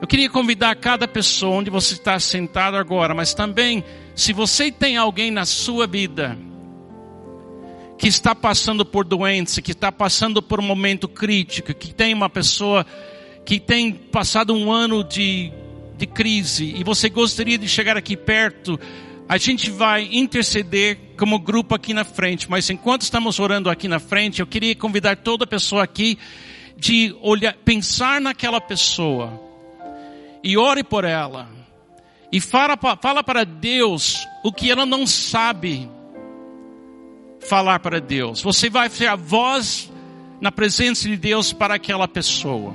Eu 0.00 0.06
queria 0.06 0.30
convidar 0.30 0.74
cada 0.76 1.06
pessoa 1.06 1.56
onde 1.56 1.68
você 1.68 1.92
está 1.92 2.18
sentado 2.18 2.74
agora, 2.78 3.14
mas 3.14 3.34
também, 3.34 3.84
se 4.14 4.32
você 4.32 4.72
tem 4.72 4.96
alguém 4.96 5.30
na 5.30 5.44
sua 5.44 5.86
vida 5.86 6.38
que 7.98 8.08
está 8.08 8.34
passando 8.34 8.82
por 8.82 9.04
doença, 9.04 9.60
que 9.60 9.72
está 9.72 9.92
passando 9.92 10.40
por 10.40 10.58
um 10.58 10.62
momento 10.62 11.06
crítico, 11.06 11.74
que 11.74 11.92
tem 11.92 12.14
uma 12.14 12.30
pessoa 12.30 12.86
que 13.44 13.60
tem 13.60 13.92
passado 13.92 14.54
um 14.54 14.72
ano 14.72 15.04
de, 15.04 15.52
de 15.98 16.06
crise 16.06 16.74
e 16.74 16.82
você 16.82 17.10
gostaria 17.10 17.58
de 17.58 17.68
chegar 17.68 17.98
aqui 17.98 18.16
perto, 18.16 18.80
a 19.28 19.36
gente 19.36 19.70
vai 19.70 20.08
interceder 20.10 20.98
como 21.18 21.38
grupo 21.38 21.74
aqui 21.74 21.92
na 21.92 22.04
frente, 22.04 22.50
mas 22.50 22.70
enquanto 22.70 23.02
estamos 23.02 23.38
orando 23.38 23.68
aqui 23.68 23.86
na 23.86 23.98
frente, 23.98 24.40
eu 24.40 24.46
queria 24.46 24.74
convidar 24.74 25.16
toda 25.16 25.46
pessoa 25.46 25.84
aqui 25.84 26.18
de 26.74 27.14
olhar, 27.20 27.52
pensar 27.52 28.18
naquela 28.18 28.62
pessoa 28.62 29.49
e 30.42 30.56
ore 30.56 30.82
por 30.82 31.04
ela. 31.04 31.48
E 32.32 32.40
fala, 32.40 32.78
fala 33.00 33.24
para 33.24 33.44
Deus 33.44 34.26
o 34.44 34.52
que 34.52 34.70
ela 34.70 34.86
não 34.86 35.06
sabe 35.06 35.90
falar 37.40 37.80
para 37.80 38.00
Deus. 38.00 38.42
Você 38.42 38.70
vai 38.70 38.88
ser 38.88 39.06
a 39.06 39.16
voz 39.16 39.90
na 40.40 40.52
presença 40.52 41.08
de 41.08 41.16
Deus 41.16 41.52
para 41.52 41.74
aquela 41.74 42.06
pessoa. 42.06 42.72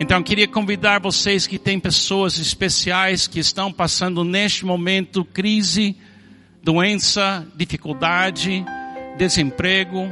Então 0.00 0.22
queria 0.22 0.48
convidar 0.48 1.00
vocês 1.00 1.46
que 1.46 1.58
têm 1.58 1.78
pessoas 1.78 2.38
especiais 2.38 3.28
que 3.28 3.38
estão 3.38 3.72
passando 3.72 4.24
neste 4.24 4.64
momento 4.64 5.24
crise, 5.24 5.96
doença, 6.62 7.46
dificuldade, 7.54 8.64
desemprego, 9.16 10.10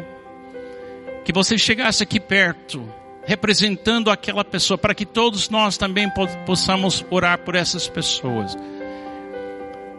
que 1.24 1.32
você 1.32 1.58
chegasse 1.58 2.02
aqui 2.02 2.20
perto, 2.20 2.88
representando 3.24 4.10
aquela 4.10 4.44
pessoa, 4.44 4.76
para 4.76 4.94
que 4.94 5.06
todos 5.06 5.48
nós 5.48 5.76
também 5.76 6.10
possamos 6.44 7.04
orar 7.10 7.38
por 7.38 7.54
essas 7.54 7.88
pessoas. 7.88 8.56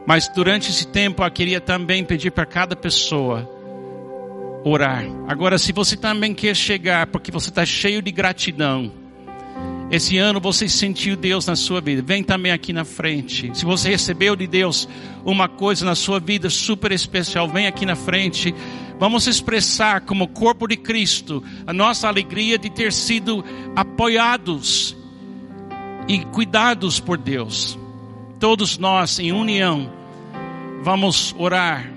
Mas 0.06 0.28
durante 0.28 0.70
esse 0.70 0.86
tempo 0.88 1.24
eu 1.24 1.32
queria 1.32 1.62
também 1.62 2.04
pedir 2.04 2.32
para 2.32 2.46
cada 2.46 2.76
pessoa 2.76 3.50
orar. 4.66 5.06
Agora, 5.28 5.58
se 5.58 5.72
você 5.72 5.96
também 5.96 6.34
quer 6.34 6.56
chegar, 6.56 7.08
porque 7.08 7.32
você 7.32 7.50
está 7.50 7.66
cheio 7.66 8.02
de 8.02 8.12
gratidão, 8.12 8.92
esse 9.92 10.18
ano 10.18 10.40
você 10.40 10.68
sentiu 10.68 11.16
Deus 11.16 11.46
na 11.46 11.56
sua 11.56 11.80
vida, 11.80 12.02
vem 12.02 12.24
também 12.24 12.52
aqui 12.52 12.74
na 12.74 12.84
frente. 12.84 13.52
Se 13.54 13.64
você 13.64 13.90
recebeu 13.90 14.36
de 14.36 14.48
Deus 14.48 14.90
uma 15.24 15.48
coisa 15.48 15.86
na 15.86 15.96
sua 15.96 16.20
vida 16.20 16.50
super 16.50 16.92
especial, 16.92 17.48
vem 17.48 17.68
aqui 17.68 17.86
na 17.86 17.96
frente. 17.96 18.54
Vamos 19.00 19.28
expressar 19.28 20.02
como 20.02 20.28
corpo 20.28 20.68
de 20.68 20.78
Cristo 20.78 21.44
a 21.66 21.74
nossa 21.74 22.08
alegria 22.08 22.58
de 22.58 22.70
ter 22.70 22.94
sido 22.94 23.44
apoiados 23.76 24.96
e 26.08 26.20
cuidados 26.26 27.00
por 27.00 27.18
Deus 27.18 27.78
todos 28.44 28.78
nós 28.78 29.20
em 29.20 29.32
união 29.32 29.90
vamos 30.82 31.34
orar 31.40 31.90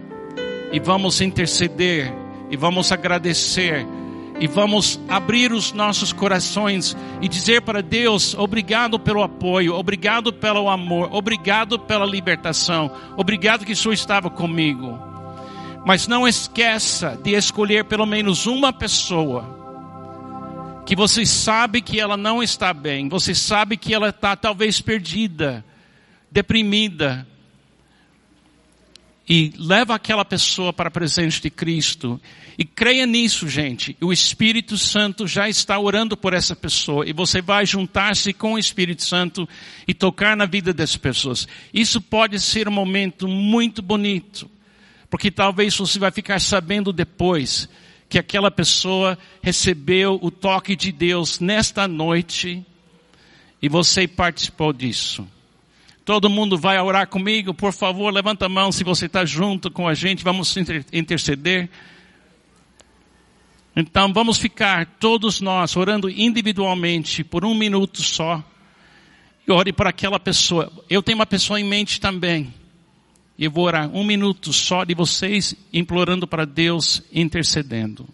e 0.71 0.79
vamos 0.79 1.21
interceder 1.21 2.15
e 2.49 2.57
vamos 2.57 2.93
agradecer 2.93 3.85
e 4.39 4.47
vamos 4.47 5.01
abrir 5.09 5.53
os 5.53 5.73
nossos 5.73 6.13
corações 6.13 6.97
e 7.21 7.29
dizer 7.29 7.63
para 7.63 7.83
Deus: 7.83 8.33
obrigado 8.35 8.97
pelo 8.97 9.25
apoio, 9.25 9.75
obrigado 9.75 10.33
pelo 10.33 10.69
amor, 10.69 11.09
obrigado 11.11 11.81
pela 11.81 12.07
libertação, 12.07 12.93
obrigado 13.17 13.65
que 13.65 13.73
o 13.73 13.77
Senhor 13.77 13.95
estava 13.95 14.31
comigo. 14.31 15.16
Mas 15.87 16.07
não 16.07 16.29
esqueça 16.29 17.19
de 17.23 17.31
escolher 17.31 17.85
pelo 17.85 18.05
menos 18.05 18.45
uma 18.45 18.73
pessoa 18.73 19.55
que 20.85 20.95
você 20.95 21.25
sabe 21.25 21.81
que 21.81 21.99
ela 21.99 22.17
não 22.17 22.43
está 22.43 22.75
bem, 22.75 23.09
você 23.09 23.35
sabe 23.35 23.77
que 23.77 23.95
ela 23.95 24.11
está 24.11 24.37
talvez 24.37 24.81
perdida 24.81 25.65
deprimida, 26.37 27.27
e 29.29 29.53
leva 29.59 29.95
aquela 29.95 30.25
pessoa 30.25 30.73
para 30.73 30.89
a 30.89 30.91
presença 30.91 31.41
de 31.41 31.51
Cristo. 31.51 32.21
E 32.57 32.65
creia 32.65 33.05
nisso, 33.07 33.49
gente. 33.49 33.97
O 34.01 34.13
Espírito 34.13 34.79
Santo 34.79 35.27
já 35.27 35.49
está 35.49 35.77
orando 35.79 36.17
por 36.17 36.33
essa 36.33 36.55
pessoa. 36.55 37.09
E 37.09 37.13
você 37.13 37.43
vai 37.43 37.67
juntar-se 37.67 38.33
com 38.33 38.53
o 38.53 38.59
Espírito 38.59 39.03
Santo 39.03 39.49
e 39.89 39.93
tocar 39.93 40.37
na 40.37 40.47
vida 40.47 40.73
dessas 40.73 40.97
pessoas. 40.97 41.49
Isso 41.75 42.01
pode 42.01 42.39
ser 42.39 42.69
um 42.69 42.73
momento 42.73 43.27
muito 43.27 43.83
bonito. 43.83 44.49
Porque 45.17 45.31
talvez 45.31 45.75
você 45.75 45.99
vai 45.99 46.11
ficar 46.11 46.39
sabendo 46.39 46.93
depois 46.93 47.71
que 48.07 48.19
aquela 48.19 48.51
pessoa 48.51 49.17
recebeu 49.43 50.19
o 50.21 50.31
toque 50.31 50.77
de 50.77 50.93
Deus 50.93 51.41
nesta 51.41 51.89
noite 51.89 52.63
e 53.63 53.67
você 53.67 54.07
participou 54.07 54.75
disso. 54.75 55.27
Todo 56.05 56.29
mundo 56.29 56.59
vai 56.59 56.79
orar 56.79 57.09
comigo, 57.09 57.55
por 57.55 57.73
favor, 57.73 58.13
levanta 58.13 58.45
a 58.45 58.49
mão 58.51 58.71
se 58.71 58.85
você 58.85 59.07
está 59.07 59.25
junto 59.25 59.71
com 59.71 59.89
a 59.89 59.95
gente, 59.95 60.23
vamos 60.23 60.55
interceder. 60.93 61.71
Então 63.75 64.13
vamos 64.13 64.37
ficar 64.37 64.85
todos 65.01 65.41
nós 65.41 65.75
orando 65.77 66.11
individualmente 66.11 67.25
por 67.25 67.43
um 67.43 67.55
minuto 67.55 68.03
só. 68.03 68.45
E 69.49 69.51
ore 69.51 69.73
para 69.73 69.89
aquela 69.89 70.21
pessoa. 70.21 70.71
Eu 70.91 71.03
tenho 71.03 71.17
uma 71.17 71.25
pessoa 71.25 71.59
em 71.59 71.65
mente 71.65 71.99
também. 71.99 72.53
E 73.39 73.45
eu 73.45 73.51
vou 73.51 73.65
orar 73.65 73.91
um 73.95 74.05
minuto 74.05 74.53
só 74.53 74.85
de 74.85 74.95
vocês 74.95 75.55
implorando 75.73 76.27
para 76.27 76.45
Deus, 76.45 77.03
intercedendo. 77.13 78.09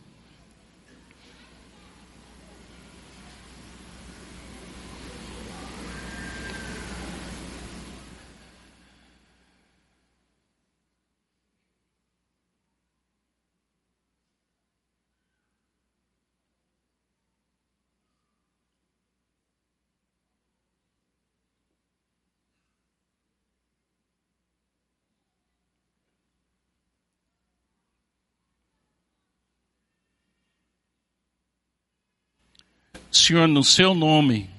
Senhor, 33.22 33.46
no 33.46 33.62
seu 33.62 33.94
nome, 33.94 34.50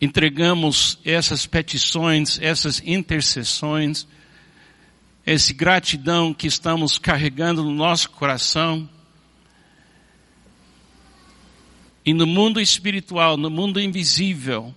entregamos 0.00 0.98
essas 1.04 1.44
petições, 1.44 2.38
essas 2.40 2.80
intercessões, 2.86 4.06
essa 5.26 5.52
gratidão 5.52 6.32
que 6.32 6.46
estamos 6.46 6.96
carregando 6.96 7.62
no 7.62 7.70
nosso 7.70 8.08
coração. 8.08 8.88
E 12.02 12.14
no 12.14 12.26
mundo 12.26 12.58
espiritual, 12.58 13.36
no 13.36 13.50
mundo 13.50 13.78
invisível, 13.78 14.74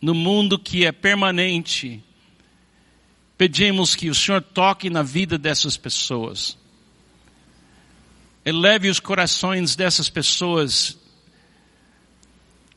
no 0.00 0.14
mundo 0.14 0.60
que 0.60 0.86
é 0.86 0.92
permanente, 0.92 2.00
pedimos 3.36 3.96
que 3.96 4.08
o 4.08 4.14
Senhor 4.14 4.40
toque 4.40 4.88
na 4.88 5.02
vida 5.02 5.36
dessas 5.36 5.76
pessoas. 5.76 6.56
Eleve 8.44 8.88
os 8.88 9.00
corações 9.00 9.74
dessas 9.74 10.08
pessoas 10.08 11.04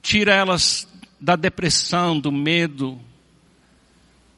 tira 0.01 0.33
elas 0.33 0.87
da 1.19 1.35
depressão, 1.35 2.19
do 2.19 2.31
medo. 2.31 2.99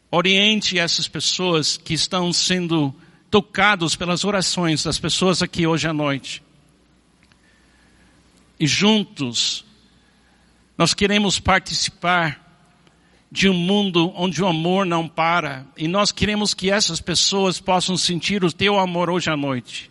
Oriente 0.10 0.78
essas 0.78 1.08
pessoas 1.08 1.78
que 1.78 1.94
estão 1.94 2.34
sendo 2.34 2.94
tocados 3.30 3.96
pelas 3.96 4.26
orações 4.26 4.84
das 4.84 5.00
pessoas 5.00 5.42
aqui 5.42 5.66
hoje 5.66 5.88
à 5.88 5.94
noite. 5.94 6.44
E 8.60 8.68
juntos, 8.68 9.64
nós 10.78 10.94
queremos 10.94 11.40
participar 11.40 12.42
de 13.32 13.48
um 13.48 13.54
mundo 13.54 14.12
onde 14.16 14.44
o 14.44 14.48
amor 14.48 14.86
não 14.86 15.08
para. 15.08 15.66
E 15.78 15.88
nós 15.88 16.12
queremos 16.12 16.54
que 16.54 16.70
essas 16.70 17.00
pessoas 17.00 17.60
possam 17.62 17.96
sentir 17.96 18.44
o 18.44 18.52
teu 18.52 18.78
amor 18.78 19.10
hoje 19.10 19.30
à 19.30 19.38
noite. 19.38 19.90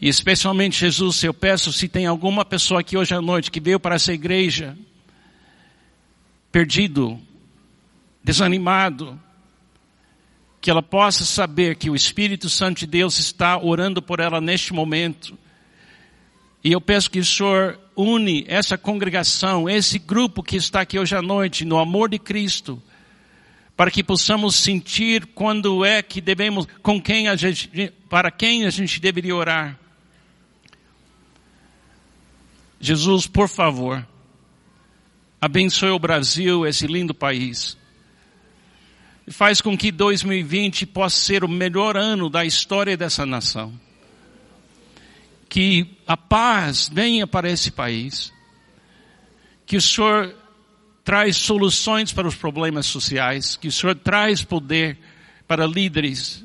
E 0.00 0.08
especialmente, 0.08 0.80
Jesus, 0.80 1.22
eu 1.22 1.34
peço 1.34 1.72
se 1.72 1.86
tem 1.86 2.06
alguma 2.06 2.42
pessoa 2.42 2.80
aqui 2.80 2.96
hoje 2.96 3.14
à 3.14 3.20
noite 3.20 3.50
que 3.50 3.60
veio 3.60 3.78
para 3.78 3.96
essa 3.96 4.12
igreja 4.12 4.76
perdido, 6.50 7.20
desanimado, 8.24 9.20
que 10.58 10.70
ela 10.70 10.82
possa 10.82 11.24
saber 11.24 11.76
que 11.76 11.90
o 11.90 11.94
Espírito 11.94 12.48
Santo 12.48 12.80
de 12.80 12.86
Deus 12.86 13.18
está 13.18 13.58
orando 13.58 14.00
por 14.00 14.20
ela 14.20 14.40
neste 14.40 14.72
momento. 14.72 15.38
E 16.64 16.72
eu 16.72 16.80
peço 16.80 17.10
que 17.10 17.18
o 17.18 17.24
Senhor 17.24 17.78
une 17.94 18.44
essa 18.48 18.78
congregação, 18.78 19.68
esse 19.68 19.98
grupo 19.98 20.42
que 20.42 20.56
está 20.56 20.80
aqui 20.80 20.98
hoje 20.98 21.14
à 21.14 21.22
noite, 21.22 21.64
no 21.64 21.78
amor 21.78 22.08
de 22.08 22.18
Cristo, 22.18 22.82
para 23.76 23.90
que 23.90 24.02
possamos 24.02 24.56
sentir 24.56 25.26
quando 25.26 25.84
é 25.84 26.02
que 26.02 26.20
devemos, 26.20 26.66
com 26.82 27.00
quem 27.00 27.28
a 27.28 27.36
gente, 27.36 27.92
para 28.08 28.30
quem 28.30 28.66
a 28.66 28.70
gente 28.70 29.00
deveria 29.00 29.36
orar. 29.36 29.79
Jesus, 32.80 33.26
por 33.26 33.46
favor, 33.46 34.06
abençoe 35.38 35.90
o 35.90 35.98
Brasil, 35.98 36.66
esse 36.66 36.86
lindo 36.86 37.12
país. 37.12 37.76
E 39.26 39.30
faz 39.30 39.60
com 39.60 39.76
que 39.76 39.92
2020 39.92 40.86
possa 40.86 41.16
ser 41.16 41.44
o 41.44 41.48
melhor 41.48 41.96
ano 41.96 42.30
da 42.30 42.44
história 42.44 42.96
dessa 42.96 43.26
nação. 43.26 43.78
Que 45.46 45.98
a 46.06 46.16
paz 46.16 46.90
venha 46.90 47.26
para 47.26 47.50
esse 47.50 47.70
país. 47.70 48.32
Que 49.66 49.76
o 49.76 49.82
Senhor 49.82 50.34
traz 51.04 51.36
soluções 51.36 52.12
para 52.12 52.26
os 52.26 52.34
problemas 52.34 52.86
sociais, 52.86 53.56
que 53.56 53.68
o 53.68 53.72
Senhor 53.72 53.94
traz 53.94 54.42
poder 54.42 54.96
para 55.46 55.66
líderes, 55.66 56.44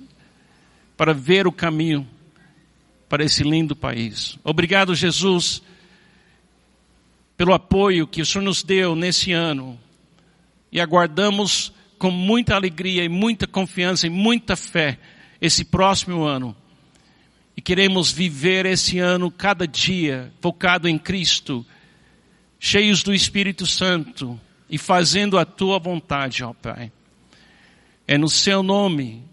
para 0.98 1.14
ver 1.14 1.48
o 1.48 1.52
caminho 1.52 2.08
para 3.08 3.24
esse 3.24 3.44
lindo 3.44 3.76
país. 3.76 4.38
Obrigado, 4.44 4.96
Jesus, 4.96 5.62
pelo 7.38 7.54
apoio 7.54 8.08
que 8.08 8.22
o 8.22 8.26
Senhor 8.26 8.44
nos 8.44 8.64
deu 8.64 8.96
nesse 8.96 9.32
ano 9.32 9.80
e 10.72 10.80
aguardamos 10.80 11.74
com 11.98 12.12
muita 12.12 12.56
alegria 12.56 13.04
e 13.04 13.10
muita 13.10 13.48
confiança 13.48 14.08
e 14.08 14.10
muita 14.10 14.56
fé 14.56 15.00
esse 15.42 15.66
próximo 15.66 16.24
ano. 16.24 16.56
E 17.56 17.62
queremos 17.62 18.12
viver 18.12 18.66
esse 18.66 19.00
ano 19.00 19.32
cada 19.32 19.68
dia 19.68 20.32
focado 20.42 20.88
em 20.88 20.98
Cristo, 20.98 21.66
cheios 22.60 23.04
do 23.04 23.14
Espírito 23.14 23.66
Santo, 23.66 24.40
e 24.70 24.78
fazendo 24.78 25.38
a 25.38 25.46
tua 25.46 25.80
vontade, 25.80 26.44
ó 26.44 26.54
Pai. 26.54 26.92
É 28.08 28.18
no 28.18 28.28
seu 28.28 28.62
nome, 28.62 29.24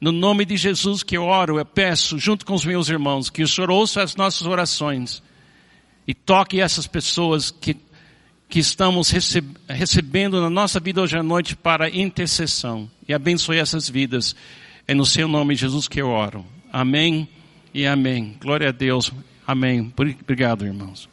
no 0.00 0.12
nome 0.12 0.44
de 0.44 0.56
Jesus 0.56 1.02
que 1.02 1.16
eu 1.16 1.24
oro, 1.24 1.58
eu 1.58 1.64
peço, 1.64 2.18
junto 2.18 2.46
com 2.46 2.54
os 2.54 2.64
meus 2.64 2.88
irmãos, 2.88 3.30
que 3.30 3.42
o 3.42 3.48
Senhor 3.48 3.70
ouça 3.70 4.02
as 4.02 4.14
nossas 4.14 4.46
orações 4.46 5.22
e 6.06 6.14
toque 6.14 6.60
essas 6.60 6.86
pessoas 6.86 7.50
que, 7.50 7.76
que 8.48 8.58
estamos 8.58 9.12
recebendo 9.68 10.40
na 10.40 10.50
nossa 10.50 10.80
vida 10.80 11.00
hoje 11.00 11.16
à 11.16 11.22
noite 11.22 11.56
para 11.56 11.88
intercessão 11.88 12.90
e 13.06 13.14
abençoe 13.14 13.58
essas 13.58 13.88
vidas. 13.88 14.34
É 14.86 14.94
no 14.94 15.06
seu 15.06 15.28
nome, 15.28 15.54
Jesus, 15.54 15.86
que 15.86 16.00
eu 16.00 16.08
oro. 16.08 16.44
Amém 16.72 17.28
e 17.72 17.86
amém. 17.86 18.36
Glória 18.40 18.68
a 18.68 18.72
Deus. 18.72 19.12
Amém. 19.46 19.92
Obrigado, 20.22 20.64
irmãos. 20.64 21.11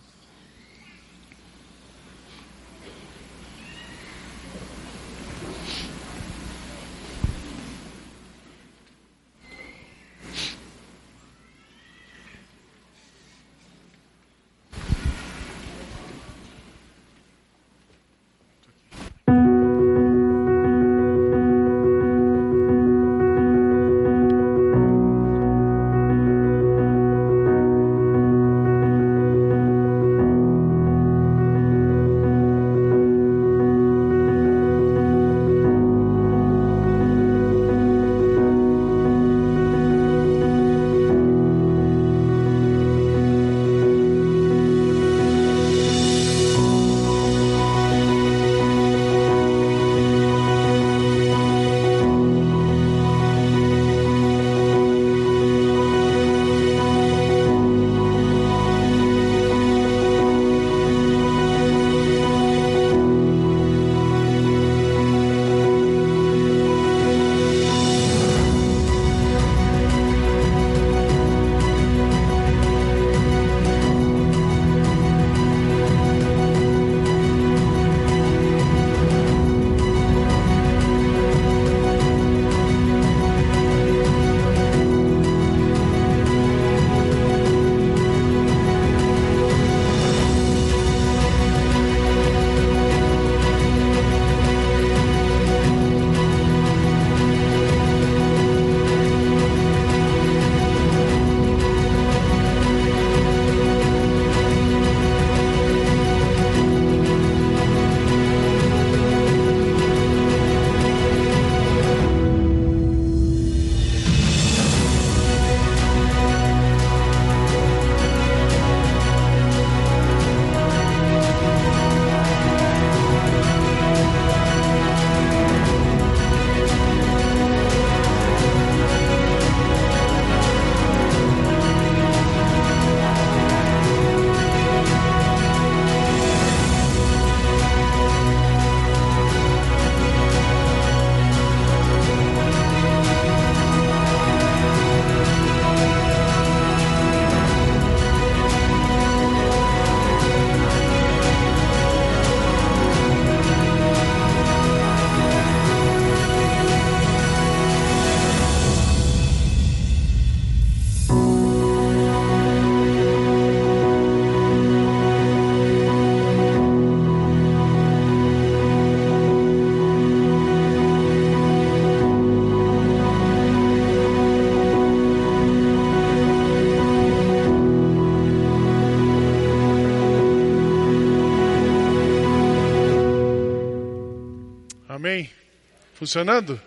Funcionando? 185.99 186.57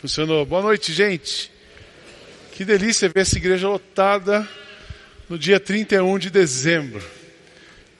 Funcionou. 0.00 0.44
Boa 0.44 0.60
noite, 0.60 0.92
gente. 0.92 1.52
Que 2.50 2.64
delícia 2.64 3.08
ver 3.08 3.20
essa 3.20 3.36
igreja 3.36 3.68
lotada 3.68 4.46
no 5.28 5.38
dia 5.38 5.60
31 5.60 6.18
de 6.18 6.30
dezembro. 6.30 7.00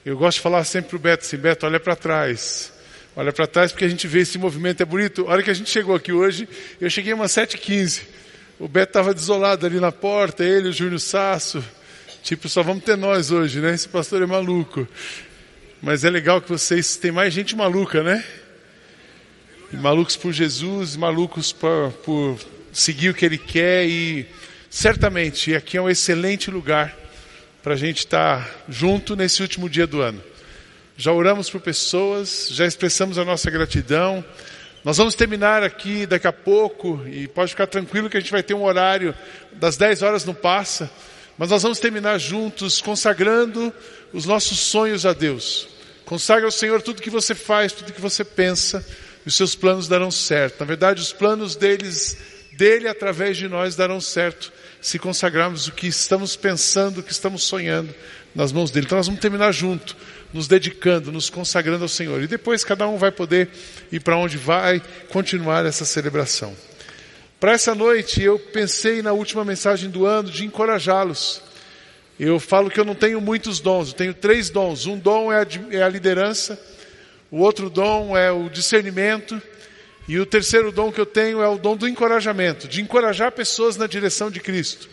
Eu 0.05 0.19
gosto 0.19 0.39
de 0.39 0.43
falar 0.43 0.65
sempre 0.65 0.91
pro 0.91 0.99
Beto 0.99 1.25
assim, 1.25 1.37
Beto, 1.37 1.67
olha 1.67 1.79
para 1.79 1.95
trás. 1.95 2.73
Olha 3.15 3.33
para 3.33 3.47
trás 3.47 3.71
porque 3.71 3.85
a 3.85 3.89
gente 3.89 4.09
vê 4.09 4.23
esse 4.23 4.39
movimento, 4.39 4.83
é 4.83 4.85
bonito. 4.85 5.29
A 5.29 5.35
hora 5.35 5.43
que 5.45 5.51
a 5.51 5.55
gente 5.55 5.71
chegou 5.71 5.95
aqui 5.95 6.11
hoje, 6.11 6.49
eu 6.81 6.91
cheguei 6.91 7.13
umas 7.13 7.31
7h15. 7.31 8.03
O 8.59 8.67
Beto 8.67 8.91
estava 8.91 9.15
desolado 9.15 9.67
ali 9.67 9.79
na 9.79 9.93
porta, 9.93 10.43
ele, 10.43 10.71
o 10.71 10.73
Júnior 10.73 10.99
Sasso. 10.99 11.65
Tipo, 12.25 12.49
só 12.49 12.65
vamos 12.65 12.83
ter 12.83 12.97
nós 12.97 13.31
hoje, 13.31 13.61
né? 13.61 13.73
Esse 13.73 13.89
pastor 13.89 14.21
é 14.21 14.27
maluco. 14.27 14.89
Mas 15.81 16.03
é 16.03 16.11
legal 16.11 16.43
que 16.43 16.49
vocês, 16.49 16.97
tem 16.97 17.13
mais 17.13 17.33
gente 17.33 17.55
maluca, 17.55 18.03
né? 18.03 18.25
Malucos 19.81 20.17
por 20.17 20.33
Jesus, 20.33 20.97
malucos 20.97 21.53
por, 21.53 21.93
por 22.05 22.39
seguir 22.73 23.11
o 23.11 23.15
que 23.15 23.25
Ele 23.25 23.39
quer 23.39 23.87
e 23.87 24.27
certamente 24.71 25.55
aqui 25.55 25.77
é 25.77 25.83
um 25.83 25.89
excelente 25.89 26.51
lugar 26.51 26.97
para 27.62 27.75
a 27.75 27.77
gente 27.77 27.99
estar 27.99 28.49
junto 28.69 29.17
nesse 29.17 29.43
último 29.43 29.69
dia 29.69 29.87
do 29.87 30.01
ano. 30.01 30.23
Já 30.97 31.12
oramos 31.12 31.51
por 31.51 31.61
pessoas, 31.61 32.49
já 32.51 32.67
expressamos 32.67 33.19
a 33.19 33.25
nossa 33.25 33.51
gratidão. 33.51 34.25
Nós 34.85 34.97
vamos 34.97 35.15
terminar 35.15 35.62
aqui 35.62 36.07
daqui 36.07 36.27
a 36.27 36.33
pouco 36.33 37.03
e 37.07 37.29
pode 37.29 37.51
ficar 37.51 37.67
tranquilo 37.67 38.09
que 38.09 38.17
a 38.17 38.21
gente 38.21 38.33
vai 38.33 38.43
ter 38.43 38.55
um 38.55 38.65
horário 38.65 39.15
das 39.53 39.77
10 39.77 40.03
horas 40.03 40.25
não 40.25 40.35
passa, 40.35 40.91
mas 41.37 41.51
nós 41.51 41.62
vamos 41.62 41.79
terminar 41.79 42.19
juntos 42.19 42.81
consagrando 42.81 43.73
os 44.12 44.25
nossos 44.25 44.59
sonhos 44.59 45.05
a 45.05 45.12
Deus. 45.12 45.69
Consagra 46.05 46.45
ao 46.45 46.53
Senhor 46.53 46.81
tudo 46.81 47.03
que 47.03 47.11
você 47.11 47.35
faz, 47.35 47.73
tudo 47.73 47.93
que 47.93 48.01
você 48.01 48.25
pensa, 48.25 48.87
e 49.27 49.29
os 49.29 49.35
seus 49.35 49.57
planos 49.57 49.89
darão 49.89 50.11
certo. 50.11 50.61
Na 50.61 50.67
verdade, 50.67 51.03
os 51.03 51.12
planos 51.12 51.57
deles, 51.57 52.17
dele 52.53 52.87
através 52.87 53.37
de 53.37 53.49
nós 53.49 53.75
darão 53.75 54.01
certo 54.01 54.53
se 54.81 55.01
consagrarmos 55.01 55.67
o 55.67 55.73
que 55.73 55.89
estamos 55.89 56.37
pensando, 56.37 57.01
o 57.01 57.03
que 57.03 57.11
estamos 57.11 57.43
sonhando 57.43 57.93
nas 58.33 58.53
mãos 58.53 58.71
dele. 58.71 58.87
Então 58.87 58.97
nós 58.97 59.07
vamos 59.07 59.21
terminar 59.21 59.51
junto, 59.51 59.97
nos 60.33 60.47
dedicando, 60.47 61.11
nos 61.11 61.29
consagrando 61.29 61.83
ao 61.83 61.89
Senhor. 61.89 62.23
E 62.23 62.29
depois 62.29 62.62
cada 62.62 62.87
um 62.87 62.97
vai 62.99 63.11
poder 63.11 63.49
ir 63.91 63.99
para 63.99 64.17
onde 64.17 64.37
vai 64.37 64.81
continuar 65.11 65.67
essa 65.67 65.85
celebração. 65.85 66.55
Para 67.41 67.53
essa 67.53 67.75
noite 67.75 68.23
eu 68.23 68.39
pensei 68.39 69.03
na 69.03 69.12
última 69.12 69.45
mensagem 69.45 69.91
do 69.91 70.07
ano 70.07 70.31
de 70.31 70.45
encorajá-los. 70.45 71.43
Eu 72.19 72.39
falo 72.39 72.71
que 72.71 72.79
eu 72.79 72.85
não 72.85 72.95
tenho 72.95 73.21
muitos 73.21 73.59
dons, 73.59 73.89
eu 73.89 73.95
tenho 73.95 74.15
três 74.15 74.51
dons. 74.51 74.87
Um 74.87 74.97
dom 74.97 75.33
é 75.33 75.43
a, 75.43 75.47
é 75.71 75.83
a 75.83 75.89
liderança, 75.89 76.59
o 77.37 77.40
outro 77.40 77.68
dom 77.68 78.16
é 78.16 78.33
o 78.33 78.49
discernimento, 78.49 79.40
e 80.09 80.18
o 80.18 80.25
terceiro 80.25 80.72
dom 80.72 80.90
que 80.90 80.99
eu 80.99 81.05
tenho 81.05 81.42
é 81.42 81.46
o 81.46 81.59
dom 81.59 81.77
do 81.77 81.87
encorajamento, 81.87 82.66
de 82.66 82.81
encorajar 82.81 83.31
pessoas 83.31 83.77
na 83.77 83.87
direção 83.87 84.31
de 84.31 84.40
Cristo. 84.40 84.88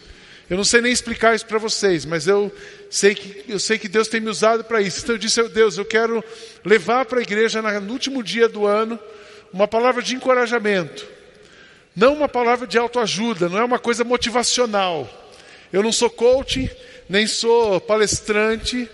Eu 0.50 0.58
não 0.58 0.66
sei 0.66 0.82
nem 0.82 0.92
explicar 0.92 1.34
isso 1.34 1.46
para 1.46 1.58
vocês, 1.58 2.04
mas 2.04 2.28
eu 2.28 2.54
sei 2.90 3.16
que 3.16 3.46
eu 3.48 3.58
sei 3.58 3.80
que 3.80 3.88
Deus 3.88 4.10
tem 4.10 4.20
me 4.20 4.30
usado 4.30 4.66
para 4.66 4.82
isso. 4.82 5.00
Então 5.02 5.16
eu 5.16 5.20
disse, 5.20 5.42
Deus, 5.48 5.78
eu 5.78 5.86
quero 5.86 6.22
levar 6.66 7.06
para 7.06 7.20
a 7.20 7.22
igreja 7.22 7.62
no 7.62 7.94
último 7.94 8.22
dia 8.22 8.50
do 8.50 8.68
ano 8.68 9.00
uma 9.54 9.66
palavra 9.66 10.04
de 10.04 10.14
encorajamento, 10.14 11.08
não 11.96 12.14
uma 12.14 12.28
palavra 12.28 12.68
de 12.68 12.78
autoajuda, 12.78 13.48
não 13.48 13.58
é 13.58 13.64
uma 13.64 13.80
coisa 13.80 14.04
motivacional. 14.04 15.10
Eu 15.72 15.82
não 15.82 15.94
sou 15.94 16.10
coach, 16.10 16.70
nem 17.08 17.26
sou 17.26 17.80
palestrante. 17.80 18.90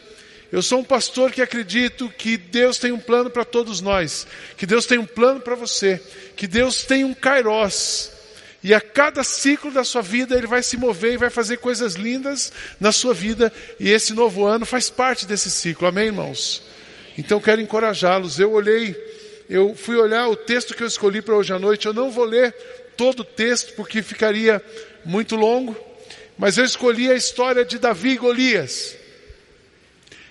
Eu 0.51 0.63
sou 0.63 0.79
um 0.79 0.83
pastor 0.83 1.31
que 1.31 1.41
acredito 1.41 2.09
que 2.17 2.35
Deus 2.35 2.77
tem 2.77 2.91
um 2.91 2.99
plano 2.99 3.29
para 3.29 3.45
todos 3.45 3.81
nós, 3.81 4.25
que 4.57 4.65
Deus 4.65 4.85
tem 4.85 4.97
um 4.97 5.05
plano 5.05 5.39
para 5.39 5.53
você, 5.53 6.01
que 6.35 6.47
Deus 6.47 6.83
tem 6.83 7.03
um 7.03 7.13
kairós. 7.13 8.11
E 8.63 8.73
a 8.73 8.81
cada 8.81 9.23
ciclo 9.23 9.71
da 9.71 9.83
sua 9.83 10.01
vida 10.01 10.35
ele 10.35 10.47
vai 10.47 10.63
se 10.63 10.75
mover 10.75 11.13
e 11.13 11.17
vai 11.17 11.29
fazer 11.29 11.57
coisas 11.57 11.93
lindas 11.93 12.51
na 12.79 12.91
sua 12.91 13.13
vida, 13.13 13.53
e 13.79 13.89
esse 13.89 14.13
novo 14.13 14.45
ano 14.45 14.65
faz 14.65 14.89
parte 14.89 15.25
desse 15.25 15.51
ciclo. 15.51 15.87
Amém, 15.87 16.07
irmãos? 16.07 16.63
Então 17.17 17.39
quero 17.39 17.61
encorajá-los. 17.61 18.39
Eu 18.39 18.51
olhei, 18.51 18.95
eu 19.49 19.75
fui 19.75 19.97
olhar 19.97 20.27
o 20.29 20.35
texto 20.35 20.73
que 20.73 20.81
eu 20.81 20.87
escolhi 20.87 21.21
para 21.21 21.35
hoje 21.35 21.53
à 21.53 21.59
noite. 21.59 21.85
Eu 21.85 21.93
não 21.93 22.09
vou 22.09 22.25
ler 22.25 22.53
todo 22.97 23.21
o 23.21 23.25
texto 23.25 23.73
porque 23.75 24.01
ficaria 24.01 24.63
muito 25.05 25.35
longo. 25.35 25.75
Mas 26.37 26.57
eu 26.57 26.65
escolhi 26.65 27.11
a 27.11 27.15
história 27.15 27.63
de 27.63 27.77
Davi 27.77 28.11
e 28.11 28.17
Golias. 28.17 28.95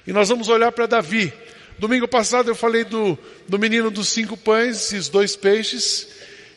E 0.08 0.12
nós 0.14 0.30
vamos 0.30 0.48
olhar 0.48 0.72
para 0.72 0.86
Davi. 0.86 1.30
Domingo 1.78 2.08
passado 2.08 2.48
eu 2.48 2.54
falei 2.54 2.82
do, 2.82 3.18
do 3.46 3.58
menino 3.58 3.90
dos 3.90 4.08
cinco 4.08 4.38
pães 4.38 4.90
e 4.90 4.96
os 4.96 5.10
dois 5.10 5.36
peixes. 5.36 6.08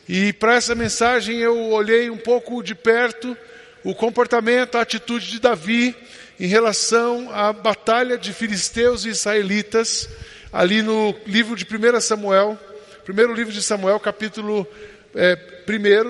E 0.08 0.32
para 0.32 0.54
essa 0.54 0.74
mensagem 0.74 1.36
eu 1.36 1.68
olhei 1.68 2.08
um 2.08 2.16
pouco 2.16 2.62
de 2.62 2.74
perto 2.74 3.36
o 3.84 3.94
comportamento, 3.94 4.78
a 4.78 4.80
atitude 4.80 5.32
de 5.32 5.38
Davi 5.38 5.94
em 6.40 6.46
relação 6.46 7.28
à 7.30 7.52
batalha 7.52 8.16
de 8.16 8.32
filisteus 8.32 9.04
e 9.04 9.10
israelitas, 9.10 10.08
ali 10.50 10.80
no 10.80 11.14
livro 11.26 11.54
de 11.54 11.66
1 11.66 12.00
Samuel, 12.00 12.58
primeiro 13.04 13.34
livro 13.34 13.52
de 13.52 13.62
Samuel, 13.62 14.00
capítulo 14.00 14.66
é, 15.14 15.36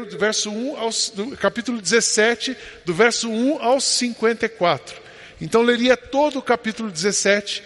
do 0.08 0.16
verso 0.16 0.48
1 0.48 0.76
ao 0.76 0.90
do, 1.16 1.36
capítulo 1.36 1.80
17, 1.80 2.56
do 2.84 2.94
verso 2.94 3.28
1 3.28 3.60
ao 3.60 3.80
54. 3.80 5.01
Então 5.40 5.62
leria 5.62 5.96
todo 5.96 6.38
o 6.38 6.42
capítulo 6.42 6.90
17 6.90 7.62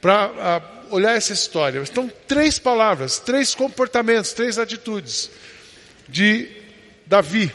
para 0.00 0.62
olhar 0.90 1.16
essa 1.16 1.32
história. 1.32 1.80
Então, 1.80 2.10
três 2.26 2.58
palavras, 2.58 3.18
três 3.18 3.54
comportamentos, 3.54 4.32
três 4.32 4.58
atitudes 4.58 5.30
de 6.08 6.48
Davi. 7.06 7.52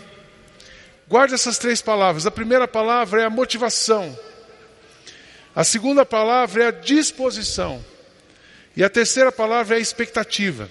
Guarde 1.07 1.34
essas 1.34 1.57
três 1.57 1.82
palavras. 1.82 2.26
A 2.26 2.32
primeira 2.32 2.68
palavra 2.68 3.22
é 3.22 3.26
a 3.26 3.30
motivação. 3.30 4.18
A 5.55 5.64
segunda 5.64 6.05
palavra 6.05 6.64
é 6.64 6.68
a 6.68 6.72
disposição. 6.72 7.84
E 8.76 8.84
a 8.84 8.89
terceira 8.89 9.32
palavra 9.32 9.76
é 9.76 9.80
a 9.80 9.82
expectativa. 9.82 10.70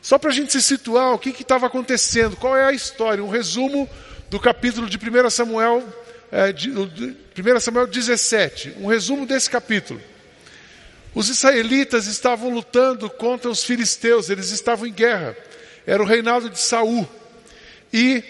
Só 0.00 0.18
para 0.18 0.30
a 0.30 0.32
gente 0.32 0.52
se 0.52 0.62
situar, 0.62 1.12
o 1.12 1.18
que 1.18 1.30
estava 1.30 1.66
acontecendo, 1.66 2.36
qual 2.36 2.56
é 2.56 2.64
a 2.64 2.72
história, 2.72 3.22
um 3.22 3.28
resumo 3.28 3.88
do 4.30 4.40
capítulo 4.40 4.88
de 4.88 4.96
1 4.96 5.30
Samuel, 5.30 5.84
é, 6.32 6.52
de, 6.52 6.70
1 6.70 7.60
Samuel 7.60 7.86
17, 7.86 8.76
um 8.78 8.86
resumo 8.86 9.26
desse 9.26 9.48
capítulo. 9.48 10.00
Os 11.14 11.28
israelitas 11.28 12.06
estavam 12.06 12.48
lutando 12.48 13.08
contra 13.08 13.50
os 13.50 13.62
filisteus, 13.62 14.30
eles 14.30 14.50
estavam 14.50 14.86
em 14.86 14.92
guerra. 14.92 15.36
Era 15.86 16.02
o 16.02 16.06
reinado 16.06 16.48
de 16.48 16.58
Saul. 16.58 17.06
E 17.92 18.24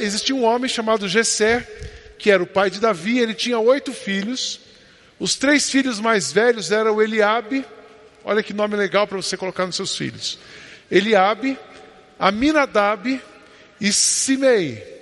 existia 0.00 0.36
um 0.36 0.44
homem 0.44 0.68
chamado 0.68 1.08
Jessé, 1.08 1.66
que 2.18 2.30
era 2.30 2.42
o 2.42 2.46
pai 2.46 2.70
de 2.70 2.78
Davi, 2.78 3.18
ele 3.18 3.34
tinha 3.34 3.58
oito 3.58 3.92
filhos. 3.92 4.60
Os 5.18 5.34
três 5.34 5.70
filhos 5.70 5.98
mais 5.98 6.30
velhos 6.30 6.70
eram 6.70 7.00
Eliabe, 7.00 7.64
Olha 8.24 8.42
que 8.42 8.52
nome 8.52 8.76
legal 8.76 9.06
para 9.06 9.16
você 9.16 9.36
colocar 9.36 9.66
nos 9.66 9.76
seus 9.76 9.96
filhos. 9.96 10.38
Eliabe, 10.90 11.58
Aminadab 12.18 13.20
e 13.80 13.92
Simei. 13.92 15.01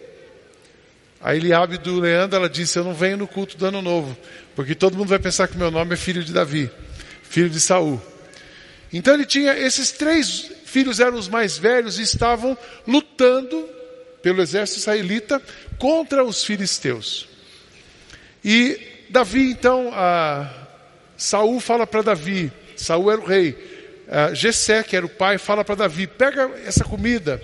A 1.20 1.34
Eliabe 1.34 1.76
do 1.76 2.00
Leandro, 2.00 2.36
ela 2.36 2.48
disse, 2.48 2.78
eu 2.78 2.84
não 2.84 2.94
venho 2.94 3.18
no 3.18 3.28
culto 3.28 3.56
do 3.56 3.66
ano 3.66 3.82
novo, 3.82 4.16
porque 4.56 4.74
todo 4.74 4.96
mundo 4.96 5.08
vai 5.08 5.18
pensar 5.18 5.48
que 5.48 5.56
meu 5.56 5.70
nome 5.70 5.94
é 5.94 5.96
filho 5.96 6.24
de 6.24 6.32
Davi, 6.32 6.70
filho 7.22 7.50
de 7.50 7.60
Saul. 7.60 8.00
Então 8.92 9.14
ele 9.14 9.26
tinha, 9.26 9.56
esses 9.56 9.92
três 9.92 10.50
filhos 10.64 10.98
eram 10.98 11.18
os 11.18 11.28
mais 11.28 11.58
velhos 11.58 11.98
e 11.98 12.02
estavam 12.02 12.56
lutando 12.86 13.68
pelo 14.22 14.40
exército 14.40 14.80
israelita 14.80 15.42
contra 15.78 16.24
os 16.24 16.42
filisteus. 16.44 17.28
E 18.42 19.06
Davi, 19.10 19.50
então, 19.50 19.92
Saul 21.16 21.60
fala 21.60 21.86
para 21.86 22.02
Davi, 22.02 22.50
Saul 22.76 23.10
era 23.12 23.20
o 23.20 23.26
rei. 23.26 23.68
Uh, 24.10 24.34
Gessé, 24.34 24.82
que 24.82 24.96
era 24.96 25.06
o 25.06 25.08
pai, 25.08 25.38
fala 25.38 25.64
para 25.64 25.76
Davi: 25.76 26.04
pega 26.08 26.50
essa 26.66 26.82
comida 26.82 27.40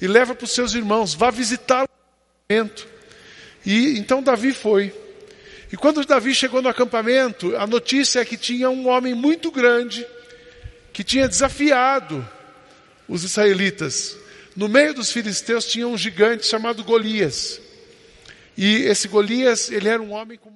e 0.00 0.06
leva 0.06 0.34
para 0.34 0.44
os 0.44 0.50
seus 0.50 0.74
irmãos, 0.74 1.12
vá 1.12 1.30
visitá-lo 1.30 1.88
no 1.88 2.56
acampamento. 2.56 2.95
E 3.66 3.98
então 3.98 4.22
Davi 4.22 4.52
foi. 4.52 4.94
E 5.72 5.76
quando 5.76 6.04
Davi 6.06 6.32
chegou 6.32 6.62
no 6.62 6.68
acampamento, 6.68 7.56
a 7.56 7.66
notícia 7.66 8.20
é 8.20 8.24
que 8.24 8.36
tinha 8.36 8.70
um 8.70 8.86
homem 8.86 9.12
muito 9.12 9.50
grande 9.50 10.06
que 10.92 11.02
tinha 11.02 11.28
desafiado 11.28 12.26
os 13.08 13.24
israelitas. 13.24 14.16
No 14.54 14.68
meio 14.68 14.94
dos 14.94 15.10
filisteus 15.10 15.66
tinha 15.66 15.86
um 15.86 15.98
gigante 15.98 16.46
chamado 16.46 16.84
Golias. 16.84 17.60
E 18.56 18.84
esse 18.84 19.08
Golias, 19.08 19.70
ele 19.70 19.88
era 19.88 20.00
um 20.00 20.12
homem 20.12 20.38
com 20.38 20.50